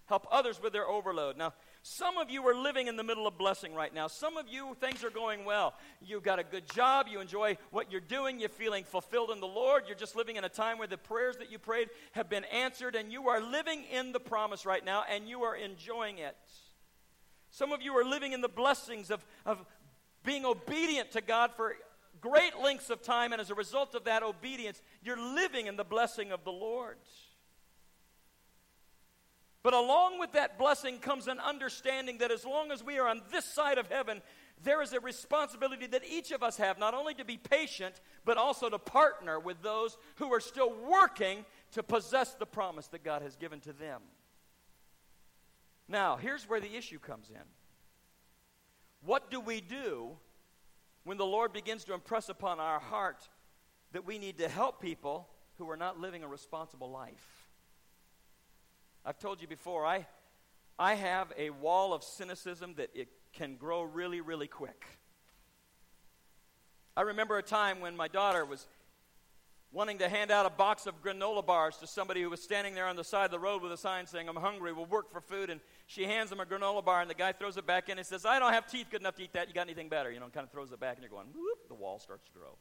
Help 0.05 0.27
others 0.31 0.61
with 0.61 0.73
their 0.73 0.87
overload. 0.87 1.37
Now, 1.37 1.53
some 1.83 2.19
of 2.19 2.29
you 2.29 2.47
are 2.47 2.53
living 2.53 2.87
in 2.87 2.95
the 2.95 3.03
middle 3.03 3.25
of 3.25 3.39
blessing 3.39 3.73
right 3.73 3.93
now. 3.93 4.05
Some 4.05 4.37
of 4.37 4.45
you, 4.47 4.75
things 4.79 5.03
are 5.03 5.09
going 5.09 5.45
well. 5.45 5.73
You've 5.99 6.21
got 6.21 6.37
a 6.37 6.43
good 6.43 6.71
job. 6.73 7.07
You 7.09 7.21
enjoy 7.21 7.57
what 7.71 7.91
you're 7.91 8.01
doing. 8.01 8.39
You're 8.39 8.49
feeling 8.49 8.83
fulfilled 8.83 9.31
in 9.31 9.39
the 9.39 9.47
Lord. 9.47 9.83
You're 9.87 9.97
just 9.97 10.15
living 10.15 10.35
in 10.35 10.43
a 10.43 10.49
time 10.49 10.77
where 10.77 10.87
the 10.87 10.97
prayers 10.97 11.37
that 11.37 11.51
you 11.51 11.57
prayed 11.57 11.89
have 12.11 12.29
been 12.29 12.45
answered, 12.45 12.95
and 12.95 13.11
you 13.11 13.29
are 13.29 13.41
living 13.41 13.83
in 13.91 14.11
the 14.11 14.19
promise 14.19 14.63
right 14.63 14.85
now, 14.85 15.03
and 15.09 15.27
you 15.27 15.41
are 15.41 15.55
enjoying 15.55 16.19
it. 16.19 16.37
Some 17.49 17.71
of 17.71 17.81
you 17.81 17.93
are 17.97 18.05
living 18.05 18.33
in 18.33 18.41
the 18.41 18.47
blessings 18.47 19.09
of, 19.09 19.25
of 19.45 19.65
being 20.23 20.45
obedient 20.45 21.11
to 21.11 21.21
God 21.21 21.51
for 21.55 21.75
great 22.21 22.59
lengths 22.61 22.91
of 22.91 23.01
time, 23.01 23.31
and 23.31 23.41
as 23.41 23.49
a 23.49 23.55
result 23.55 23.95
of 23.95 24.03
that 24.03 24.21
obedience, 24.21 24.81
you're 25.03 25.19
living 25.19 25.65
in 25.65 25.77
the 25.77 25.83
blessing 25.83 26.31
of 26.31 26.43
the 26.43 26.51
Lord. 26.51 26.97
But 29.63 29.73
along 29.73 30.19
with 30.19 30.31
that 30.31 30.57
blessing 30.57 30.97
comes 30.97 31.27
an 31.27 31.39
understanding 31.39 32.17
that 32.17 32.31
as 32.31 32.45
long 32.45 32.71
as 32.71 32.83
we 32.83 32.97
are 32.97 33.07
on 33.07 33.21
this 33.31 33.45
side 33.45 33.77
of 33.77 33.87
heaven, 33.87 34.21
there 34.63 34.81
is 34.81 34.93
a 34.93 34.99
responsibility 34.99 35.87
that 35.87 36.03
each 36.09 36.31
of 36.31 36.41
us 36.41 36.57
have, 36.57 36.79
not 36.79 36.93
only 36.93 37.13
to 37.15 37.25
be 37.25 37.37
patient, 37.37 38.01
but 38.25 38.37
also 38.37 38.69
to 38.69 38.79
partner 38.79 39.39
with 39.39 39.61
those 39.61 39.97
who 40.15 40.33
are 40.33 40.39
still 40.39 40.73
working 40.89 41.45
to 41.73 41.83
possess 41.83 42.33
the 42.33 42.45
promise 42.45 42.87
that 42.87 43.03
God 43.03 43.21
has 43.21 43.35
given 43.35 43.59
to 43.61 43.73
them. 43.73 44.01
Now, 45.87 46.15
here's 46.15 46.49
where 46.49 46.59
the 46.59 46.75
issue 46.75 46.99
comes 46.99 47.29
in. 47.29 47.43
What 49.03 49.29
do 49.29 49.39
we 49.39 49.61
do 49.61 50.17
when 51.03 51.17
the 51.17 51.25
Lord 51.25 51.53
begins 51.53 51.83
to 51.85 51.93
impress 51.93 52.29
upon 52.29 52.59
our 52.59 52.79
heart 52.79 53.27
that 53.91 54.05
we 54.05 54.17
need 54.17 54.37
to 54.37 54.47
help 54.47 54.81
people 54.81 55.27
who 55.57 55.69
are 55.69 55.77
not 55.77 55.99
living 55.99 56.23
a 56.23 56.27
responsible 56.27 56.89
life. 56.89 57.40
I've 59.05 59.19
told 59.19 59.41
you 59.41 59.47
before, 59.47 59.85
I, 59.85 60.05
I 60.77 60.95
have 60.95 61.33
a 61.37 61.49
wall 61.49 61.93
of 61.93 62.03
cynicism 62.03 62.75
that 62.77 62.89
it 62.93 63.09
can 63.33 63.55
grow 63.55 63.81
really, 63.81 64.21
really 64.21 64.47
quick. 64.47 64.85
I 66.95 67.01
remember 67.01 67.37
a 67.37 67.43
time 67.43 67.79
when 67.79 67.95
my 67.95 68.07
daughter 68.07 68.45
was 68.45 68.67
wanting 69.71 69.99
to 69.99 70.09
hand 70.09 70.31
out 70.31 70.45
a 70.45 70.49
box 70.49 70.85
of 70.85 71.01
granola 71.01 71.45
bars 71.45 71.77
to 71.77 71.87
somebody 71.87 72.21
who 72.21 72.29
was 72.29 72.43
standing 72.43 72.75
there 72.75 72.87
on 72.87 72.97
the 72.97 73.03
side 73.03 73.25
of 73.25 73.31
the 73.31 73.39
road 73.39 73.61
with 73.61 73.71
a 73.71 73.77
sign 73.77 74.05
saying, 74.05 74.27
I'm 74.27 74.35
hungry, 74.35 74.73
we'll 74.73 74.85
work 74.85 75.11
for 75.11 75.21
food. 75.21 75.49
And 75.49 75.61
she 75.87 76.03
hands 76.03 76.31
him 76.31 76.41
a 76.41 76.45
granola 76.45 76.83
bar, 76.83 77.01
and 77.01 77.09
the 77.09 77.15
guy 77.15 77.31
throws 77.31 77.57
it 77.57 77.65
back 77.65 77.87
in 77.87 77.97
and 77.97 78.05
says, 78.05 78.25
I 78.25 78.37
don't 78.37 78.53
have 78.53 78.67
teeth 78.67 78.87
good 78.91 78.99
enough 78.99 79.15
to 79.15 79.23
eat 79.23 79.33
that. 79.33 79.47
You 79.47 79.53
got 79.53 79.67
anything 79.67 79.87
better? 79.87 80.11
You 80.11 80.19
know, 80.19 80.25
and 80.25 80.33
kind 80.33 80.45
of 80.45 80.51
throws 80.51 80.71
it 80.71 80.79
back, 80.79 80.95
and 80.95 81.03
you're 81.03 81.09
going, 81.09 81.27
whoop, 81.27 81.69
the 81.69 81.73
wall 81.73 81.99
starts 81.99 82.25
to 82.25 82.31
grow. 82.31 82.57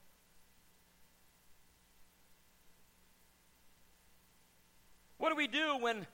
What 5.18 5.30
do 5.30 5.36
we 5.36 5.48
do 5.48 5.76
when 5.80 6.06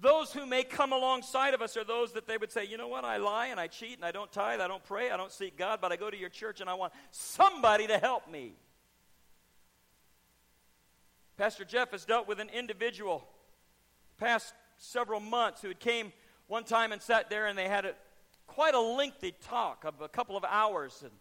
those 0.00 0.32
who 0.32 0.46
may 0.46 0.64
come 0.64 0.92
alongside 0.92 1.52
of 1.52 1.60
us 1.60 1.76
are 1.76 1.84
those 1.84 2.12
that 2.12 2.26
they 2.26 2.38
would 2.38 2.50
say, 2.50 2.64
you 2.64 2.78
know 2.78 2.88
what, 2.88 3.04
I 3.04 3.18
lie 3.18 3.48
and 3.48 3.60
I 3.60 3.66
cheat 3.66 3.96
and 3.96 4.04
I 4.04 4.12
don't 4.12 4.32
tithe, 4.32 4.60
I 4.60 4.68
don't 4.68 4.82
pray, 4.84 5.10
I 5.10 5.16
don't 5.16 5.32
seek 5.32 5.56
God, 5.58 5.80
but 5.80 5.92
I 5.92 5.96
go 5.96 6.10
to 6.10 6.16
your 6.16 6.30
church 6.30 6.60
and 6.60 6.70
I 6.70 6.74
want 6.74 6.92
somebody 7.10 7.86
to 7.86 7.98
help 7.98 8.30
me. 8.30 8.54
Pastor 11.36 11.64
Jeff 11.64 11.92
has 11.92 12.04
dealt 12.04 12.28
with 12.28 12.40
an 12.40 12.48
individual 12.50 13.26
past 14.18 14.54
several 14.76 15.20
months 15.20 15.62
who 15.62 15.68
had 15.68 15.80
came 15.80 16.12
one 16.48 16.64
time 16.64 16.92
and 16.92 17.00
sat 17.00 17.30
there 17.30 17.46
and 17.46 17.56
they 17.56 17.68
had 17.68 17.84
a, 17.84 17.94
quite 18.46 18.74
a 18.74 18.80
lengthy 18.80 19.34
talk 19.48 19.84
of 19.84 20.00
a 20.00 20.08
couple 20.08 20.36
of 20.36 20.44
hours. 20.44 21.02
And, 21.02 21.12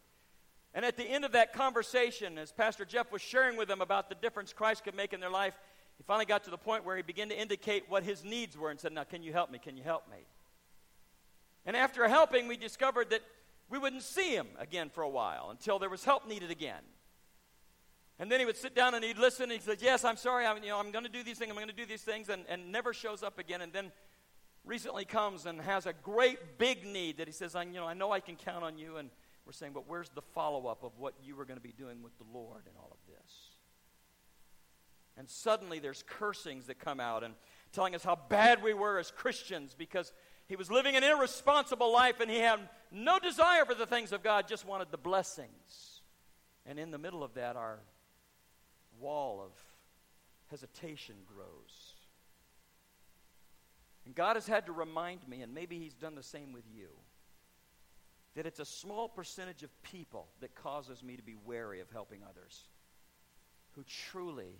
and 0.73 0.85
at 0.85 0.97
the 0.97 1.03
end 1.03 1.25
of 1.25 1.33
that 1.33 1.53
conversation, 1.53 2.37
as 2.37 2.51
Pastor 2.51 2.85
Jeff 2.85 3.11
was 3.11 3.21
sharing 3.21 3.57
with 3.57 3.67
them 3.67 3.81
about 3.81 4.09
the 4.09 4.15
difference 4.15 4.53
Christ 4.53 4.83
could 4.83 4.95
make 4.95 5.13
in 5.13 5.19
their 5.19 5.29
life, 5.29 5.57
he 5.99 6.03
finally 6.07 6.25
got 6.25 6.45
to 6.45 6.49
the 6.49 6.57
point 6.57 6.85
where 6.85 6.95
he 6.95 7.03
began 7.03 7.27
to 7.29 7.39
indicate 7.39 7.83
what 7.89 8.03
his 8.03 8.23
needs 8.23 8.57
were 8.57 8.71
and 8.71 8.79
said, 8.79 8.93
Now, 8.93 9.03
can 9.03 9.21
you 9.21 9.33
help 9.33 9.51
me? 9.51 9.59
Can 9.59 9.77
you 9.77 9.83
help 9.83 10.09
me? 10.09 10.17
And 11.65 11.75
after 11.75 12.07
helping, 12.07 12.47
we 12.47 12.57
discovered 12.57 13.09
that 13.11 13.21
we 13.69 13.77
wouldn't 13.77 14.03
see 14.03 14.33
him 14.33 14.47
again 14.57 14.89
for 14.89 15.03
a 15.03 15.09
while 15.09 15.49
until 15.51 15.77
there 15.77 15.89
was 15.89 16.05
help 16.05 16.27
needed 16.27 16.49
again. 16.49 16.81
And 18.17 18.31
then 18.31 18.39
he 18.39 18.45
would 18.45 18.57
sit 18.57 18.73
down 18.73 18.95
and 18.95 19.03
he'd 19.03 19.17
listen 19.17 19.43
and 19.43 19.51
he 19.51 19.59
said, 19.59 19.81
Yes, 19.81 20.05
I'm 20.05 20.15
sorry, 20.15 20.45
I'm, 20.45 20.63
you 20.63 20.69
know, 20.69 20.79
I'm 20.79 20.91
going 20.91 21.05
to 21.05 21.11
do 21.11 21.21
these 21.21 21.37
things, 21.37 21.51
I'm 21.51 21.57
going 21.57 21.67
to 21.67 21.73
do 21.73 21.85
these 21.85 22.01
things, 22.01 22.29
and, 22.29 22.45
and 22.47 22.71
never 22.71 22.93
shows 22.93 23.21
up 23.21 23.37
again. 23.37 23.59
And 23.59 23.73
then 23.73 23.91
recently 24.65 25.03
comes 25.03 25.45
and 25.45 25.59
has 25.59 25.85
a 25.85 25.93
great 25.93 26.57
big 26.57 26.85
need 26.85 27.17
that 27.17 27.27
he 27.27 27.33
says, 27.33 27.55
I, 27.55 27.63
you 27.63 27.73
know, 27.73 27.85
I 27.85 27.93
know 27.93 28.11
I 28.11 28.21
can 28.21 28.37
count 28.37 28.63
on 28.63 28.77
you. 28.77 28.95
And 28.97 29.09
we're 29.45 29.51
saying, 29.51 29.73
but 29.73 29.87
where's 29.87 30.09
the 30.09 30.21
follow 30.21 30.67
up 30.67 30.83
of 30.83 30.91
what 30.97 31.15
you 31.23 31.35
were 31.35 31.43
going 31.43 31.57
to 31.57 31.63
be 31.63 31.73
doing 31.73 32.03
with 32.03 32.17
the 32.17 32.25
Lord 32.33 32.63
in 32.65 32.71
all 32.77 32.91
of 32.91 33.13
this? 33.13 33.48
And 35.19 35.29
suddenly 35.29 35.79
there's 35.79 36.03
cursings 36.07 36.67
that 36.67 36.79
come 36.79 37.01
out 37.01 37.25
and 37.25 37.33
telling 37.73 37.93
us 37.93 38.05
how 38.05 38.15
bad 38.15 38.63
we 38.63 38.73
were 38.73 38.97
as 38.97 39.11
Christians 39.11 39.75
because 39.77 40.13
he 40.47 40.55
was 40.55 40.71
living 40.71 40.95
an 40.95 41.03
irresponsible 41.03 41.91
life 41.91 42.21
and 42.21 42.31
he 42.31 42.39
had 42.39 42.61
no 42.89 43.19
desire 43.19 43.65
for 43.65 43.75
the 43.75 43.85
things 43.85 44.13
of 44.13 44.23
God, 44.23 44.47
just 44.47 44.65
wanted 44.65 44.87
the 44.91 44.97
blessings. 44.97 46.01
And 46.65 46.79
in 46.79 46.89
the 46.89 46.97
middle 46.97 47.21
of 47.21 47.33
that, 47.33 47.57
our 47.57 47.79
wall 48.97 49.41
of 49.45 49.51
hesitation 50.49 51.15
grows. 51.27 51.93
And 54.05 54.15
God 54.15 54.37
has 54.37 54.47
had 54.47 54.67
to 54.67 54.71
remind 54.71 55.27
me, 55.27 55.41
and 55.41 55.53
maybe 55.53 55.77
He's 55.77 55.93
done 55.93 56.15
the 56.15 56.23
same 56.23 56.53
with 56.53 56.63
you, 56.73 56.87
that 58.35 58.45
it's 58.45 58.59
a 58.59 58.65
small 58.65 59.09
percentage 59.09 59.63
of 59.63 59.83
people 59.83 60.27
that 60.39 60.55
causes 60.55 61.03
me 61.03 61.17
to 61.17 61.23
be 61.23 61.35
wary 61.45 61.81
of 61.81 61.91
helping 61.91 62.21
others 62.23 62.63
who 63.73 63.83
truly 63.83 64.55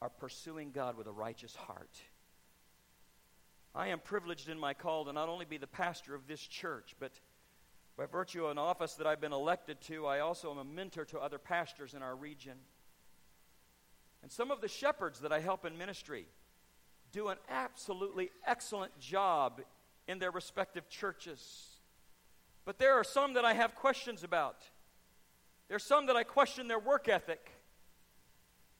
are 0.00 0.08
pursuing 0.08 0.70
God 0.70 0.96
with 0.96 1.06
a 1.06 1.12
righteous 1.12 1.54
heart. 1.54 2.02
I 3.74 3.88
am 3.88 4.00
privileged 4.00 4.48
in 4.48 4.58
my 4.58 4.74
call 4.74 5.04
to 5.04 5.12
not 5.12 5.28
only 5.28 5.44
be 5.44 5.58
the 5.58 5.66
pastor 5.66 6.14
of 6.14 6.26
this 6.26 6.40
church, 6.40 6.94
but 6.98 7.12
by 7.96 8.06
virtue 8.06 8.44
of 8.44 8.52
an 8.52 8.58
office 8.58 8.94
that 8.94 9.06
I've 9.06 9.20
been 9.20 9.32
elected 9.32 9.80
to, 9.82 10.06
I 10.06 10.20
also 10.20 10.50
am 10.50 10.58
a 10.58 10.64
mentor 10.64 11.04
to 11.06 11.18
other 11.18 11.38
pastors 11.38 11.94
in 11.94 12.02
our 12.02 12.14
region. 12.14 12.54
And 14.22 14.30
some 14.30 14.50
of 14.50 14.60
the 14.60 14.68
shepherds 14.68 15.20
that 15.20 15.32
I 15.32 15.40
help 15.40 15.64
in 15.64 15.76
ministry 15.76 16.26
do 17.12 17.28
an 17.28 17.38
absolutely 17.48 18.30
excellent 18.46 18.98
job 19.00 19.60
in 20.06 20.18
their 20.18 20.30
respective 20.30 20.88
churches. 20.88 21.66
But 22.64 22.78
there 22.78 22.94
are 22.94 23.04
some 23.04 23.34
that 23.34 23.44
I 23.44 23.54
have 23.54 23.74
questions 23.74 24.24
about. 24.24 24.62
There's 25.68 25.84
some 25.84 26.06
that 26.06 26.16
I 26.16 26.22
question 26.22 26.68
their 26.68 26.78
work 26.78 27.08
ethic, 27.08 27.50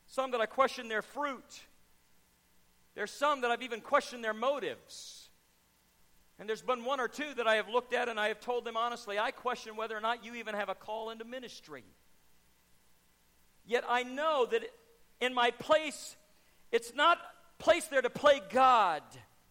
some 0.08 0.32
that 0.32 0.40
I 0.40 0.46
question 0.46 0.88
their 0.88 1.02
fruit. 1.02 1.60
There's 2.94 3.10
some 3.10 3.42
that 3.42 3.50
I've 3.50 3.62
even 3.62 3.80
questioned 3.80 4.24
their 4.24 4.34
motives. 4.34 5.28
And 6.38 6.48
there's 6.48 6.62
been 6.62 6.84
one 6.84 6.98
or 6.98 7.08
two 7.08 7.34
that 7.36 7.46
I 7.46 7.56
have 7.56 7.68
looked 7.68 7.92
at 7.92 8.08
and 8.08 8.18
I 8.18 8.28
have 8.28 8.40
told 8.40 8.64
them 8.64 8.76
honestly, 8.76 9.18
I 9.18 9.30
question 9.30 9.76
whether 9.76 9.96
or 9.96 10.00
not 10.00 10.24
you 10.24 10.34
even 10.34 10.54
have 10.54 10.68
a 10.68 10.74
call 10.74 11.10
into 11.10 11.24
ministry. 11.24 11.84
Yet 13.66 13.84
I 13.88 14.02
know 14.02 14.46
that 14.50 14.62
in 15.20 15.34
my 15.34 15.50
place, 15.50 16.16
it's 16.72 16.94
not 16.94 17.18
placed 17.58 17.90
there 17.90 18.02
to 18.02 18.10
play 18.10 18.40
God, 18.50 19.02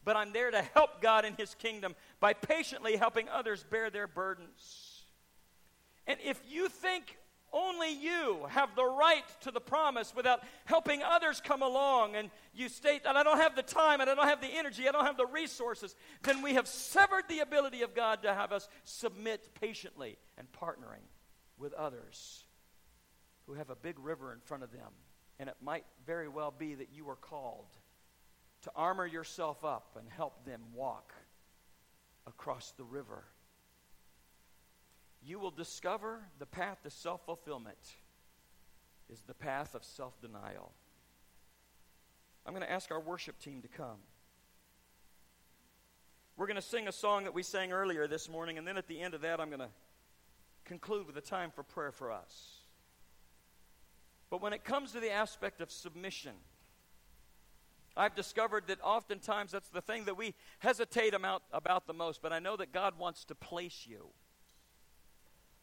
but 0.04 0.16
I'm 0.16 0.34
there 0.34 0.50
to 0.50 0.62
help 0.74 1.02
God 1.02 1.24
in 1.24 1.34
His 1.36 1.54
kingdom 1.56 1.94
by 2.20 2.34
patiently 2.34 2.96
helping 2.96 3.30
others 3.30 3.64
bear 3.70 3.90
their 3.90 4.08
burdens. 4.08 5.04
And 6.08 6.20
if 6.24 6.42
you 6.50 6.70
think 6.70 7.18
only 7.54 7.94
you 7.94 8.46
have 8.50 8.76
the 8.76 8.86
right 8.86 9.24
to 9.42 9.52
the 9.52 9.60
promise 9.60 10.14
without 10.16 10.44
helping 10.66 11.02
others 11.04 11.42
come 11.42 11.62
along, 11.62 12.16
and 12.16 12.30
you 12.54 12.70
state 12.70 13.04
that 13.04 13.16
I 13.16 13.24
don't 13.24 13.40
have 13.40 13.56
the 13.56 13.64
time 13.64 14.02
and 14.02 14.10
I 14.10 14.16
don't 14.16 14.28
have 14.28 14.42
the 14.42 14.48
energy, 14.48 14.88
I 14.88 14.92
don't 14.92 15.06
have 15.06 15.18
the 15.18 15.26
resources, 15.26 15.96
then 16.24 16.42
we 16.42 16.54
have 16.54 16.68
severed 16.68 17.24
the 17.30 17.40
ability 17.40 17.82
of 17.82 17.96
God 17.96 18.24
to 18.24 18.34
have 18.34 18.52
us 18.52 18.68
submit 18.84 19.50
patiently 19.60 20.18
and 20.38 20.48
partnering 20.52 21.06
with 21.58 21.74
others 21.74 22.46
who 23.46 23.54
have 23.54 23.70
a 23.70 23.76
big 23.76 23.98
river 24.00 24.34
in 24.34 24.40
front 24.40 24.64
of 24.64 24.72
them. 24.72 24.92
And 25.40 25.50
it 25.50 25.56
might 25.62 25.86
very 26.06 26.28
well 26.28 26.52
be 26.52 26.76
that 26.76 26.90
you 26.92 27.10
are 27.10 27.16
called 27.16 27.68
to 28.64 28.72
armor 28.76 29.06
yourself 29.06 29.64
up 29.64 29.96
and 30.00 30.10
help 30.10 30.46
them 30.46 30.62
walk 30.74 31.14
across 32.26 32.74
the 32.78 32.84
river. 32.84 33.24
You 35.24 35.40
will 35.40 35.52
discover 35.52 36.22
the 36.40 36.46
path 36.46 36.84
to 36.84 36.90
self 36.90 37.26
fulfillment 37.26 37.78
is 39.10 39.22
the 39.22 39.34
path 39.34 39.76
of 39.76 39.84
self 39.84 40.20
denial. 40.22 40.72
I'm 42.46 42.54
going 42.54 42.66
to 42.66 42.72
ask 42.72 42.92
our 42.92 43.00
worship 43.00 43.40
team 43.40 43.62
to 43.62 43.68
come. 43.68 43.98
We're 46.38 46.48
going 46.48 46.56
to 46.56 46.62
sing 46.62 46.88
a 46.88 46.92
song 46.92 47.24
that 47.24 47.34
we 47.34 47.44
sang 47.44 47.72
earlier 47.72 48.08
this 48.08 48.30
morning, 48.30 48.58
and 48.58 48.68
then 48.68 48.78
at 48.78 48.88
the 48.88 49.02
end 49.02 49.14
of 49.14 49.22
that, 49.22 49.40
I'm 49.42 49.50
going 49.50 49.60
to 49.60 49.70
conclude 50.66 51.08
with 51.08 51.18
a 51.18 51.22
time 51.22 51.52
for 51.52 51.64
prayer 51.64 51.92
for 51.92 52.12
us. 52.12 52.58
But 54.30 54.42
when 54.42 54.54
it 54.54 54.64
comes 54.64 54.92
to 54.92 55.00
the 55.00 55.12
aspect 55.12 55.62
of 55.62 55.72
submission, 55.72 56.34
I've 57.96 58.14
discovered 58.14 58.68
that 58.68 58.80
oftentimes 58.84 59.52
that's 59.52 59.70
the 59.70 59.82
thing 59.82 60.06
that 60.06 60.16
we 60.16 60.36
hesitate 60.60 61.14
about, 61.14 61.42
about 61.52 61.88
the 61.88 61.94
most, 61.94 62.22
but 62.22 62.32
I 62.32 62.40
know 62.40 62.56
that 62.58 62.72
God 62.72 63.00
wants 63.00 63.26
to 63.26 63.36
place 63.36 63.88
you. 63.90 64.10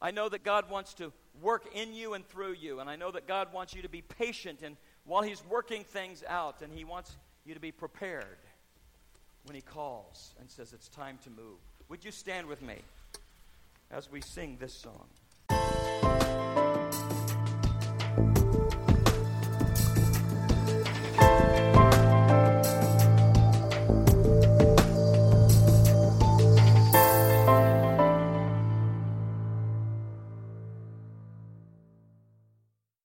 I 0.04 0.10
know 0.10 0.28
that 0.28 0.44
God 0.44 0.68
wants 0.68 0.92
to 0.94 1.14
work 1.40 1.64
in 1.74 1.94
you 1.94 2.12
and 2.12 2.28
through 2.28 2.56
you, 2.60 2.80
and 2.80 2.90
I 2.90 2.96
know 2.96 3.10
that 3.10 3.26
God 3.26 3.54
wants 3.54 3.74
you 3.74 3.80
to 3.80 3.88
be 3.88 4.02
patient 4.02 4.60
and 4.62 4.76
while 5.06 5.22
He's 5.22 5.42
working 5.48 5.82
things 5.82 6.22
out, 6.28 6.60
and 6.60 6.70
He 6.70 6.84
wants 6.84 7.16
you 7.46 7.54
to 7.54 7.60
be 7.60 7.72
prepared 7.72 8.36
when 9.46 9.54
He 9.54 9.62
calls 9.62 10.34
and 10.38 10.50
says 10.50 10.74
it's 10.74 10.90
time 10.90 11.18
to 11.24 11.30
move. 11.30 11.56
Would 11.88 12.04
you 12.04 12.10
stand 12.10 12.46
with 12.46 12.60
me 12.60 12.76
as 13.90 14.10
we 14.10 14.20
sing 14.20 14.58
this 14.60 14.74
song? 14.74 15.08